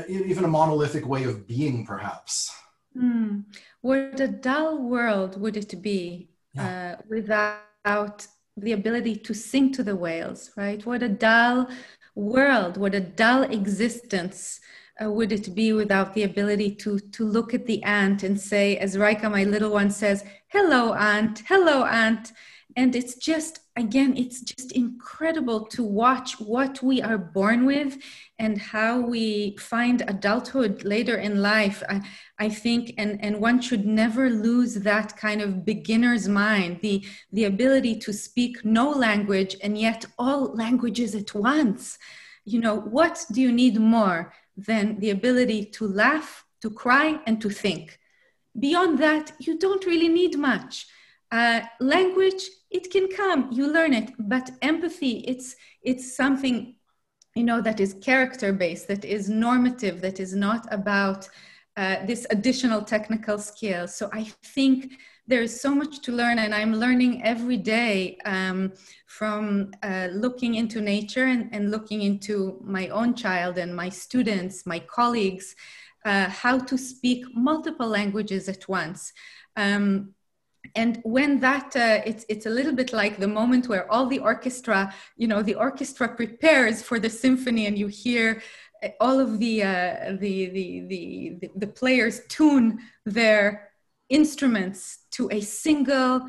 even 0.09 0.45
a 0.45 0.49
monolithic 0.49 1.07
way 1.07 1.25
of 1.25 1.47
being, 1.47 1.87
perhaps. 1.87 2.55
Mm. 2.95 3.45
What 3.81 4.21
a 4.21 4.29
dull 4.29 4.79
world 4.79 5.41
would 5.41 5.57
it 5.57 5.81
be 5.83 6.29
yeah. 6.55 6.99
uh, 6.99 7.03
without 7.09 8.27
the 8.57 8.73
ability 8.73 9.17
to 9.17 9.35
sing 9.35 9.73
to 9.73 9.83
the 9.83 9.97
whales, 9.97 10.51
right? 10.57 10.85
What 10.85 11.03
a 11.03 11.09
dull 11.09 11.69
world, 12.15 12.77
what 12.77 12.95
a 12.95 13.01
dull 13.01 13.43
existence 13.45 14.61
uh, 15.03 15.11
would 15.11 15.33
it 15.33 15.55
be 15.55 15.73
without 15.73 16.15
the 16.15 16.23
ability 16.25 16.75
to 16.77 16.99
to 16.99 17.25
look 17.25 17.55
at 17.55 17.67
the 17.67 17.83
ant 17.83 18.23
and 18.23 18.41
say, 18.41 18.77
as 18.79 18.97
Raika, 18.97 19.31
my 19.31 19.45
little 19.45 19.71
one, 19.71 19.91
says, 19.91 20.25
"Hello, 20.49 20.93
aunt 20.95 21.43
Hello, 21.47 21.85
aunt 21.85 22.33
and 22.77 22.95
it's 22.95 23.15
just 23.15 23.61
again 23.77 24.15
it's 24.17 24.41
just 24.41 24.73
incredible 24.73 25.67
to 25.67 25.83
watch 25.83 26.39
what 26.39 26.83
we 26.83 27.01
are 27.01 27.19
born 27.19 27.65
with 27.65 27.97
and 28.39 28.59
how 28.59 29.01
we 29.01 29.57
find 29.59 30.03
adulthood 30.03 30.85
later 30.85 31.17
in 31.17 31.41
life 31.43 31.83
i, 31.89 32.01
I 32.39 32.49
think 32.51 32.93
and, 32.99 33.23
and 33.25 33.41
one 33.41 33.61
should 33.61 33.87
never 33.87 34.29
lose 34.29 34.75
that 34.75 35.17
kind 35.17 35.41
of 35.41 35.65
beginner's 35.65 36.29
mind 36.29 36.81
the 36.83 37.05
the 37.33 37.45
ability 37.45 37.97
to 38.01 38.13
speak 38.13 38.65
no 38.65 38.91
language 38.91 39.57
and 39.63 39.79
yet 39.79 40.05
all 40.19 40.55
languages 40.55 41.15
at 41.15 41.35
once. 41.35 41.99
You 42.45 42.61
know 42.61 42.77
what 42.77 43.25
do 43.33 43.41
you 43.41 43.51
need 43.51 43.81
more 43.81 44.33
than 44.57 44.99
the 45.01 45.11
ability 45.11 45.65
to 45.65 45.87
laugh 45.87 46.45
to 46.63 46.71
cry 46.71 47.21
and 47.27 47.41
to 47.41 47.51
think. 47.51 47.99
Beyond 48.59 48.99
that 48.99 49.33
you 49.39 49.59
don't 49.59 49.85
really 49.87 50.09
need 50.09 50.39
much. 50.39 50.87
Uh, 51.31 51.61
language 51.81 52.45
it 52.71 52.91
can 52.91 53.09
come 53.09 53.51
you 53.51 53.67
learn 53.67 53.93
it 53.93 54.13
but 54.17 54.49
empathy 54.63 55.25
it's 55.27 55.57
it's 55.83 56.17
something 56.17 56.77
you 57.35 57.43
know 57.43 57.61
that 57.61 57.81
is 57.81 57.95
character 57.95 58.53
based 58.53 58.87
that 58.87 59.05
is 59.05 59.29
normative 59.29 60.01
that 60.01 60.21
is 60.21 60.35
not 60.37 60.73
about 60.73 61.29
uh, 61.77 61.97
this 62.07 62.27
additional 62.31 62.81
technical 62.81 63.39
skill. 63.39 63.89
So 63.89 64.09
i 64.13 64.23
think 64.55 64.93
there 65.27 65.43
is 65.43 65.61
so 65.61 65.75
much 65.75 66.01
to 66.01 66.13
learn 66.13 66.39
and 66.39 66.55
i'm 66.55 66.75
learning 66.75 67.23
every 67.23 67.57
day 67.57 68.17
um, 68.25 68.73
from 69.07 69.71
uh, 69.83 70.09
looking 70.13 70.55
into 70.55 70.81
nature 70.81 71.27
and, 71.27 71.49
and, 71.53 71.71
looking 71.71 72.03
into 72.03 72.61
my 72.63 72.89
own 72.89 73.15
child 73.15 73.59
and 73.59 73.75
my 73.75 73.89
students 73.89 74.67
my 74.67 74.79
colleagues 74.79 75.57
uh, 76.07 76.31
how 76.31 76.57
to 76.57 76.79
speak 76.79 77.25
multiple 77.35 77.89
languages 77.89 78.49
at 78.49 78.69
once. 78.69 79.13
Um, 79.57 80.15
and 80.77 81.01
when 81.05 81.41
that 81.41 81.75
uh, 81.77 82.01
it's 82.07 82.25
it's 82.29 82.47
a 82.47 82.51
little 82.51 82.73
bit 82.73 82.93
like 82.93 83.19
the 83.19 83.29
moment 83.29 83.69
where 83.69 83.91
all 83.91 84.07
the 84.07 84.19
orchestra 84.19 84.93
you 85.17 85.29
know 85.29 85.43
the 85.43 85.55
orchestra 85.55 86.09
prepares 86.09 86.83
for 86.83 86.99
the 86.99 87.11
symphony 87.11 87.67
and 87.67 87.79
you 87.79 87.87
hear 87.87 88.43
uh, 88.83 88.89
all 89.01 89.19
of 89.21 89.39
the 89.39 89.63
uh, 89.63 90.17
the, 90.21 90.37
the, 90.57 90.67
the 90.91 91.51
the 91.57 91.67
players 91.67 92.21
tune 92.29 92.81
their 93.05 93.71
instruments 94.09 94.99
to 95.13 95.29
a 95.31 95.41
single 95.41 96.29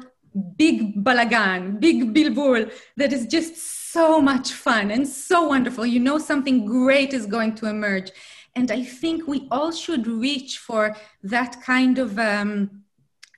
big 0.55 1.03
balagan 1.03 1.79
big 1.79 2.13
bilbul 2.13 2.71
that 2.95 3.11
is 3.11 3.25
just 3.25 3.57
so 3.91 4.21
much 4.21 4.51
fun 4.51 4.91
and 4.91 5.07
so 5.07 5.47
wonderful. 5.47 5.85
You 5.85 5.99
know 5.99 6.17
something 6.17 6.65
great 6.65 7.13
is 7.13 7.25
going 7.25 7.55
to 7.55 7.67
emerge. 7.67 8.11
And 8.55 8.71
i 8.71 8.83
think 8.83 9.27
we 9.27 9.47
all 9.51 9.71
should 9.71 10.07
reach 10.07 10.57
for 10.57 10.95
that 11.23 11.61
kind 11.61 11.99
of 11.99 12.17
um, 12.17 12.83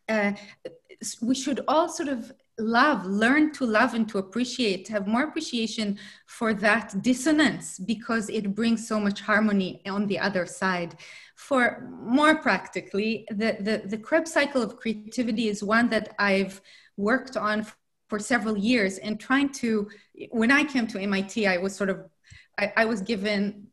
uh, 0.08 0.32
we 1.22 1.36
should 1.36 1.60
all 1.68 1.88
sort 1.88 2.10
of 2.10 2.32
love, 2.60 3.06
learn 3.06 3.52
to 3.54 3.66
love 3.66 3.94
and 3.94 4.08
to 4.10 4.18
appreciate, 4.18 4.88
have 4.88 5.08
more 5.08 5.24
appreciation 5.24 5.98
for 6.28 6.54
that 6.54 7.02
dissonance 7.02 7.80
because 7.80 8.30
it 8.30 8.54
brings 8.54 8.88
so 8.88 9.00
much 9.00 9.22
harmony 9.22 9.82
on 9.88 10.08
the 10.08 10.20
other 10.20 10.46
side. 10.46 10.96
For 11.36 11.90
more 12.02 12.36
practically, 12.36 13.26
the, 13.30 13.58
the, 13.60 13.84
the 13.86 13.98
Krebs 13.98 14.34
cycle 14.34 14.62
of 14.62 14.78
creativity 14.78 15.48
is 15.48 15.64
one 15.64 15.90
that 15.90 16.14
I've 16.20 16.62
worked 16.98 17.38
on 17.38 17.66
for 18.10 18.20
several 18.20 18.58
years 18.58 18.98
and 18.98 19.20
trying 19.20 19.50
to, 19.50 19.90
when 20.32 20.52
I 20.52 20.64
came 20.64 20.88
to 20.88 21.00
MIT, 21.00 21.48
I 21.48 21.58
was 21.58 21.76
sort 21.76 21.90
of, 21.90 22.06
I, 22.58 22.74
I 22.78 22.86
was 22.86 23.02
given, 23.02 23.68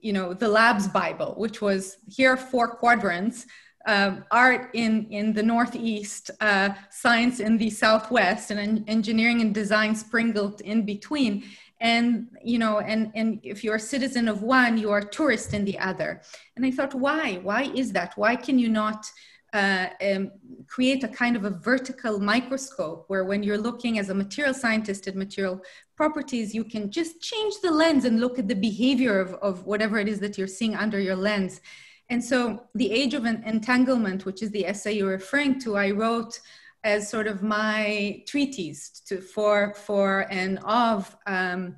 you 0.00 0.12
know, 0.12 0.34
the 0.34 0.48
lab's 0.48 0.86
Bible, 0.88 1.34
which 1.36 1.60
was 1.60 1.96
here 2.08 2.32
are 2.32 2.36
four 2.36 2.76
quadrants 2.76 3.46
uh, 3.86 4.16
art 4.30 4.70
in, 4.74 5.06
in 5.10 5.32
the 5.32 5.42
Northeast, 5.42 6.30
uh, 6.40 6.70
science 6.90 7.40
in 7.40 7.58
the 7.58 7.70
Southwest, 7.70 8.50
and 8.50 8.84
engineering 8.88 9.40
and 9.40 9.54
design 9.54 9.94
sprinkled 9.94 10.60
in 10.60 10.84
between. 10.84 11.44
And, 11.80 12.28
you 12.44 12.58
know, 12.58 12.78
and, 12.78 13.10
and 13.14 13.40
if 13.42 13.64
you're 13.64 13.74
a 13.74 13.80
citizen 13.80 14.28
of 14.28 14.42
one, 14.42 14.78
you 14.78 14.90
are 14.90 14.98
a 14.98 15.04
tourist 15.04 15.52
in 15.52 15.64
the 15.64 15.78
other. 15.78 16.22
And 16.54 16.64
I 16.64 16.70
thought, 16.70 16.94
why? 16.94 17.40
Why 17.42 17.62
is 17.74 17.92
that? 17.92 18.12
Why 18.16 18.36
can 18.36 18.56
you 18.58 18.68
not 18.68 19.10
uh, 19.52 19.88
um, 20.00 20.30
create 20.66 21.04
a 21.04 21.08
kind 21.08 21.36
of 21.36 21.44
a 21.44 21.50
vertical 21.50 22.18
microscope 22.18 23.04
where 23.08 23.24
when 23.24 23.42
you're 23.42 23.58
looking 23.58 23.98
as 23.98 24.08
a 24.08 24.14
material 24.14 24.54
scientist 24.54 25.06
at 25.08 25.16
material 25.16 25.60
properties, 25.96 26.54
you 26.54 26.64
can 26.64 26.90
just 26.90 27.20
change 27.20 27.54
the 27.62 27.70
lens 27.70 28.04
and 28.04 28.20
look 28.20 28.38
at 28.38 28.48
the 28.48 28.54
behavior 28.54 29.20
of, 29.20 29.34
of 29.34 29.66
whatever 29.66 29.98
it 29.98 30.08
is 30.08 30.20
that 30.20 30.38
you're 30.38 30.46
seeing 30.46 30.74
under 30.74 31.00
your 31.00 31.16
lens. 31.16 31.60
And 32.12 32.22
so 32.22 32.64
the 32.74 32.92
age 32.92 33.14
of 33.14 33.24
an 33.24 33.42
entanglement, 33.46 34.26
which 34.26 34.42
is 34.42 34.50
the 34.50 34.66
essay 34.66 34.92
you're 34.92 35.08
referring 35.08 35.58
to, 35.60 35.78
I 35.78 35.92
wrote 35.92 36.38
as 36.84 37.08
sort 37.08 37.26
of 37.26 37.42
my 37.42 38.22
treatise 38.26 39.00
to, 39.06 39.22
for, 39.22 39.72
for 39.72 40.26
and 40.30 40.58
of 40.58 41.16
um, 41.26 41.76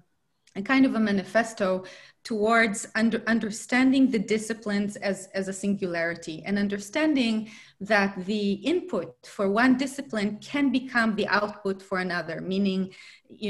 a 0.57 0.63
kind 0.63 0.87
of 0.87 0.97
a 0.97 0.99
manifesto 0.99 1.85
towards 2.25 2.89
under, 2.97 3.23
understanding 3.29 4.11
the 4.11 4.19
disciplines 4.19 4.97
as, 4.97 5.29
as 5.35 5.47
a 5.47 5.53
singularity 5.53 6.43
and 6.45 6.59
understanding 6.59 7.49
that 7.81 8.17
the 8.25 8.55
input 8.55 9.15
for 9.25 9.49
one 9.49 9.77
discipline 9.77 10.39
can 10.39 10.73
become 10.73 11.15
the 11.15 11.29
output 11.29 11.81
for 11.81 11.99
another, 11.99 12.41
meaning 12.41 12.93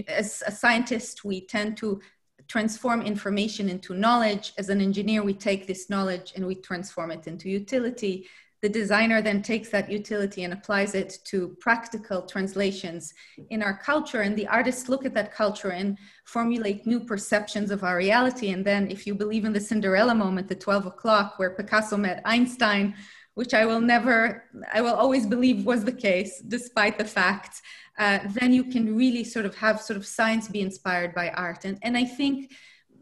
as 0.07 0.43
a 0.47 0.53
scientist, 0.53 1.25
we 1.25 1.47
tend 1.47 1.79
to 1.79 1.99
transform 2.49 3.03
information 3.03 3.69
into 3.69 3.95
knowledge. 3.95 4.53
As 4.59 4.69
an 4.69 4.81
engineer, 4.81 5.23
we 5.23 5.35
take 5.35 5.67
this 5.67 5.89
knowledge 5.91 6.33
and 6.37 6.47
we 6.47 6.55
transform 6.55 7.11
it 7.11 7.27
into 7.27 7.49
utility. 7.49 8.27
The 8.63 8.69
designer 8.71 9.21
then 9.21 9.43
takes 9.43 9.69
that 9.71 9.91
utility 9.91 10.45
and 10.45 10.53
applies 10.55 10.95
it 10.95 11.19
to 11.25 11.55
practical 11.61 12.23
translations 12.23 13.13
in 13.51 13.63
our 13.63 13.77
culture. 13.77 14.23
And 14.23 14.35
the 14.37 14.49
artists 14.49 14.89
look 14.89 15.05
at 15.05 15.13
that 15.15 15.35
culture 15.35 15.73
and 15.73 15.99
formulate 16.25 16.87
new 16.87 17.01
perceptions 17.01 17.71
of 17.71 17.85
our 17.85 17.97
reality. 17.97 18.53
And 18.53 18.65
then, 18.65 18.91
if 18.91 19.07
you 19.07 19.15
believe 19.15 19.45
in 19.45 19.53
the 19.53 19.61
Cinderella 19.61 20.15
moment, 20.15 20.49
the 20.49 20.55
12 20.55 20.87
o'clock, 20.87 21.39
where 21.39 21.51
Picasso 21.51 21.99
met 21.99 22.23
Einstein, 22.25 22.95
which 23.35 23.53
I 23.53 23.67
will 23.67 23.81
never, 23.81 24.45
I 24.73 24.81
will 24.81 24.95
always 24.95 25.27
believe 25.27 25.67
was 25.67 25.85
the 25.85 25.93
case, 25.93 26.41
despite 26.41 26.97
the 26.99 27.05
fact 27.05 27.61
uh, 27.99 28.19
then 28.29 28.53
you 28.53 28.65
can 28.65 28.97
really 28.97 29.25
sort 29.25 29.47
of 29.47 29.55
have 29.57 29.81
sort 29.81 29.97
of 29.97 30.07
science 30.07 30.49
be 30.49 30.61
inspired 30.61 31.15
by 31.15 31.31
art. 31.31 31.65
And, 31.65 31.79
and 31.83 31.97
I 31.97 32.05
think 32.05 32.53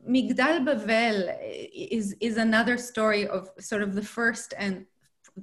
Migdal 0.08 0.64
Bavel 0.66 1.34
is, 1.72 2.14
is 2.20 2.36
another 2.36 2.76
story 2.76 3.26
of 3.26 3.48
sort 3.58 3.82
of 3.82 3.94
the 3.94 4.02
first 4.02 4.52
and 4.58 4.86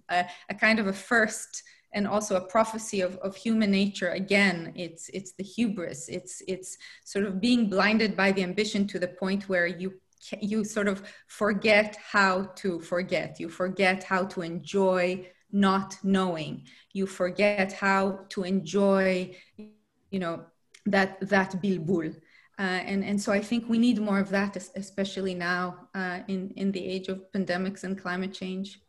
a, 0.10 0.26
a 0.50 0.54
kind 0.54 0.80
of 0.80 0.88
a 0.88 0.94
first 0.94 1.64
and 1.94 2.08
also 2.08 2.36
a 2.36 2.42
prophecy 2.42 3.02
of, 3.02 3.18
of 3.18 3.36
human 3.36 3.72
nature. 3.72 4.10
Again 4.10 4.74
it's 4.76 5.10
it's 5.10 5.32
the 5.32 5.44
hubris. 5.44 6.08
It's 6.10 6.44
it's 6.48 6.78
sort 7.04 7.26
of 7.26 7.42
being 7.42 7.70
blinded 7.70 8.16
by 8.16 8.32
the 8.32 8.44
ambition 8.44 8.86
to 8.88 9.00
the 9.00 9.08
point 9.08 9.50
where 9.50 9.66
you 9.66 9.94
you 10.42 10.64
sort 10.64 10.88
of 10.88 11.02
forget 11.28 11.98
how 12.12 12.44
to 12.58 12.80
forget. 12.82 13.40
You 13.40 13.50
forget 13.50 14.04
how 14.04 14.26
to 14.26 14.42
enjoy 14.42 15.28
not 15.52 15.98
knowing 16.04 16.64
you 16.94 17.06
forget 17.06 17.72
how 17.74 18.20
to 18.30 18.44
enjoy 18.44 19.36
you 19.58 20.20
know 20.20 20.44
that 20.86 21.20
that 21.22 21.52
bilbul 21.62 22.14
uh, 22.60 22.64
and 22.92 23.06
and 23.06 23.22
so 23.22 23.32
I 23.32 23.40
think 23.40 23.70
we 23.70 23.78
need 23.78 24.00
more 24.02 24.20
of 24.20 24.30
that, 24.32 24.58
especially 24.76 25.34
now 25.34 25.88
uh, 25.96 26.20
in 26.28 26.52
in 26.58 26.74
the 26.74 26.86
age 26.86 27.08
of 27.08 27.32
pandemics 27.32 27.86
and 27.86 27.98
climate 27.98 28.34
change. 28.34 28.82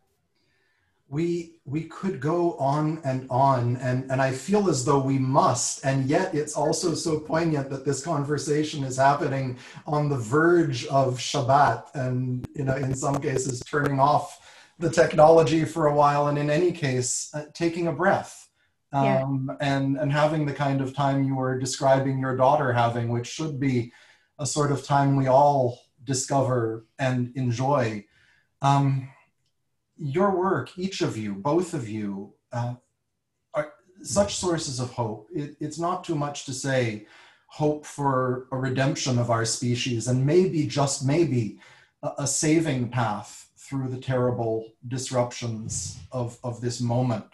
We 1.08 1.60
we 1.64 1.84
could 1.84 2.18
go 2.18 2.54
on 2.54 3.00
and 3.04 3.28
on, 3.30 3.76
and 3.76 4.10
and 4.10 4.20
I 4.20 4.32
feel 4.32 4.68
as 4.68 4.84
though 4.84 4.98
we 4.98 5.18
must, 5.18 5.84
and 5.84 6.06
yet 6.06 6.34
it's 6.34 6.56
also 6.56 6.94
so 6.94 7.20
poignant 7.20 7.70
that 7.70 7.84
this 7.84 8.02
conversation 8.04 8.82
is 8.82 8.96
happening 8.96 9.56
on 9.86 10.08
the 10.08 10.18
verge 10.18 10.86
of 10.86 11.18
Shabbat, 11.18 11.94
and 11.94 12.48
you 12.56 12.64
know, 12.64 12.74
in 12.74 12.92
some 12.96 13.20
cases, 13.20 13.60
turning 13.60 14.00
off 14.00 14.39
the 14.80 14.90
technology 14.90 15.64
for 15.64 15.86
a 15.86 15.94
while, 15.94 16.28
and 16.28 16.38
in 16.38 16.50
any 16.50 16.72
case, 16.72 17.30
uh, 17.34 17.44
taking 17.52 17.86
a 17.86 17.92
breath. 17.92 18.48
Um, 18.92 19.04
yeah. 19.60 19.76
and, 19.76 19.96
and 19.98 20.10
having 20.10 20.46
the 20.46 20.52
kind 20.52 20.80
of 20.80 20.92
time 20.92 21.22
you 21.22 21.36
were 21.36 21.60
describing 21.60 22.18
your 22.18 22.36
daughter 22.36 22.72
having, 22.72 23.08
which 23.08 23.28
should 23.28 23.60
be 23.60 23.92
a 24.40 24.46
sort 24.46 24.72
of 24.72 24.82
time 24.82 25.14
we 25.14 25.28
all 25.28 25.78
discover 26.02 26.86
and 26.98 27.30
enjoy. 27.36 28.04
Um, 28.62 29.08
your 29.96 30.36
work, 30.36 30.76
each 30.76 31.02
of 31.02 31.16
you, 31.16 31.34
both 31.36 31.72
of 31.72 31.88
you, 31.88 32.34
uh, 32.52 32.74
are 33.54 33.74
such 34.02 34.36
sources 34.36 34.80
of 34.80 34.90
hope. 34.90 35.28
It, 35.32 35.56
it's 35.60 35.78
not 35.78 36.02
too 36.02 36.16
much 36.16 36.44
to 36.46 36.52
say 36.52 37.06
hope 37.46 37.86
for 37.86 38.48
a 38.50 38.56
redemption 38.56 39.20
of 39.20 39.30
our 39.30 39.44
species 39.44 40.08
and 40.08 40.26
maybe, 40.26 40.66
just 40.66 41.06
maybe, 41.06 41.60
a, 42.02 42.10
a 42.18 42.26
saving 42.26 42.88
path 42.88 43.49
through 43.70 43.88
the 43.88 44.00
terrible 44.00 44.66
disruptions 44.88 46.00
of, 46.10 46.36
of 46.42 46.60
this 46.60 46.80
moment 46.80 47.24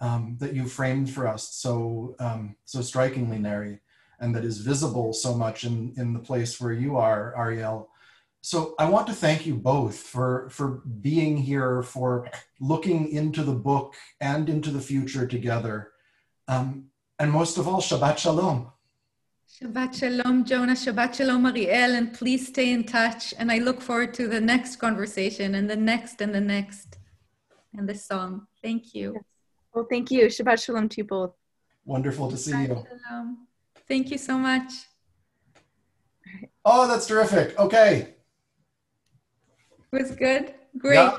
um, 0.00 0.34
that 0.40 0.54
you 0.54 0.66
framed 0.66 1.10
for 1.10 1.28
us 1.28 1.50
so, 1.52 2.16
um, 2.18 2.56
so 2.64 2.80
strikingly, 2.80 3.38
Neri, 3.38 3.80
and 4.18 4.34
that 4.34 4.46
is 4.46 4.58
visible 4.60 5.12
so 5.12 5.34
much 5.34 5.64
in, 5.64 5.92
in 5.98 6.14
the 6.14 6.18
place 6.20 6.58
where 6.58 6.72
you 6.72 6.96
are, 6.96 7.34
Ariel. 7.36 7.90
So 8.40 8.74
I 8.78 8.88
want 8.88 9.08
to 9.08 9.12
thank 9.12 9.44
you 9.44 9.56
both 9.56 9.98
for, 9.98 10.48
for 10.48 10.80
being 11.02 11.36
here, 11.36 11.82
for 11.82 12.30
looking 12.60 13.10
into 13.10 13.42
the 13.42 13.52
book 13.52 13.94
and 14.22 14.48
into 14.48 14.70
the 14.70 14.80
future 14.80 15.26
together. 15.26 15.90
Um, 16.46 16.86
and 17.18 17.30
most 17.30 17.58
of 17.58 17.68
all, 17.68 17.82
Shabbat 17.82 18.16
Shalom. 18.16 18.72
Shabbat 19.60 19.98
Shalom, 19.98 20.44
Jonah. 20.44 20.74
Shabbat 20.74 21.16
Shalom, 21.16 21.44
Ariel. 21.46 21.94
And 21.94 22.14
please 22.14 22.46
stay 22.46 22.70
in 22.72 22.84
touch. 22.84 23.34
And 23.38 23.50
I 23.50 23.58
look 23.58 23.80
forward 23.80 24.14
to 24.14 24.28
the 24.28 24.40
next 24.40 24.76
conversation 24.76 25.56
and 25.56 25.68
the 25.68 25.74
next 25.74 26.20
and 26.20 26.32
the 26.32 26.40
next 26.40 26.98
and 27.76 27.88
the 27.88 27.94
song. 27.94 28.46
Thank 28.62 28.94
you. 28.94 29.14
Yes. 29.14 29.24
Well, 29.74 29.86
thank 29.90 30.12
you. 30.12 30.26
Shabbat 30.26 30.64
Shalom 30.64 30.88
to 30.90 30.98
you 30.98 31.04
both. 31.04 31.32
Wonderful 31.84 32.30
to 32.30 32.36
see 32.36 32.52
Shabbat 32.52 32.68
you. 32.68 32.86
Shalom. 32.88 33.48
Thank 33.88 34.12
you 34.12 34.18
so 34.18 34.38
much. 34.38 34.70
Oh, 36.64 36.86
that's 36.86 37.06
terrific. 37.06 37.58
Okay. 37.58 38.14
It 39.90 40.02
was 40.02 40.12
good. 40.12 40.54
Great. 40.76 40.94
Yeah. 40.94 41.16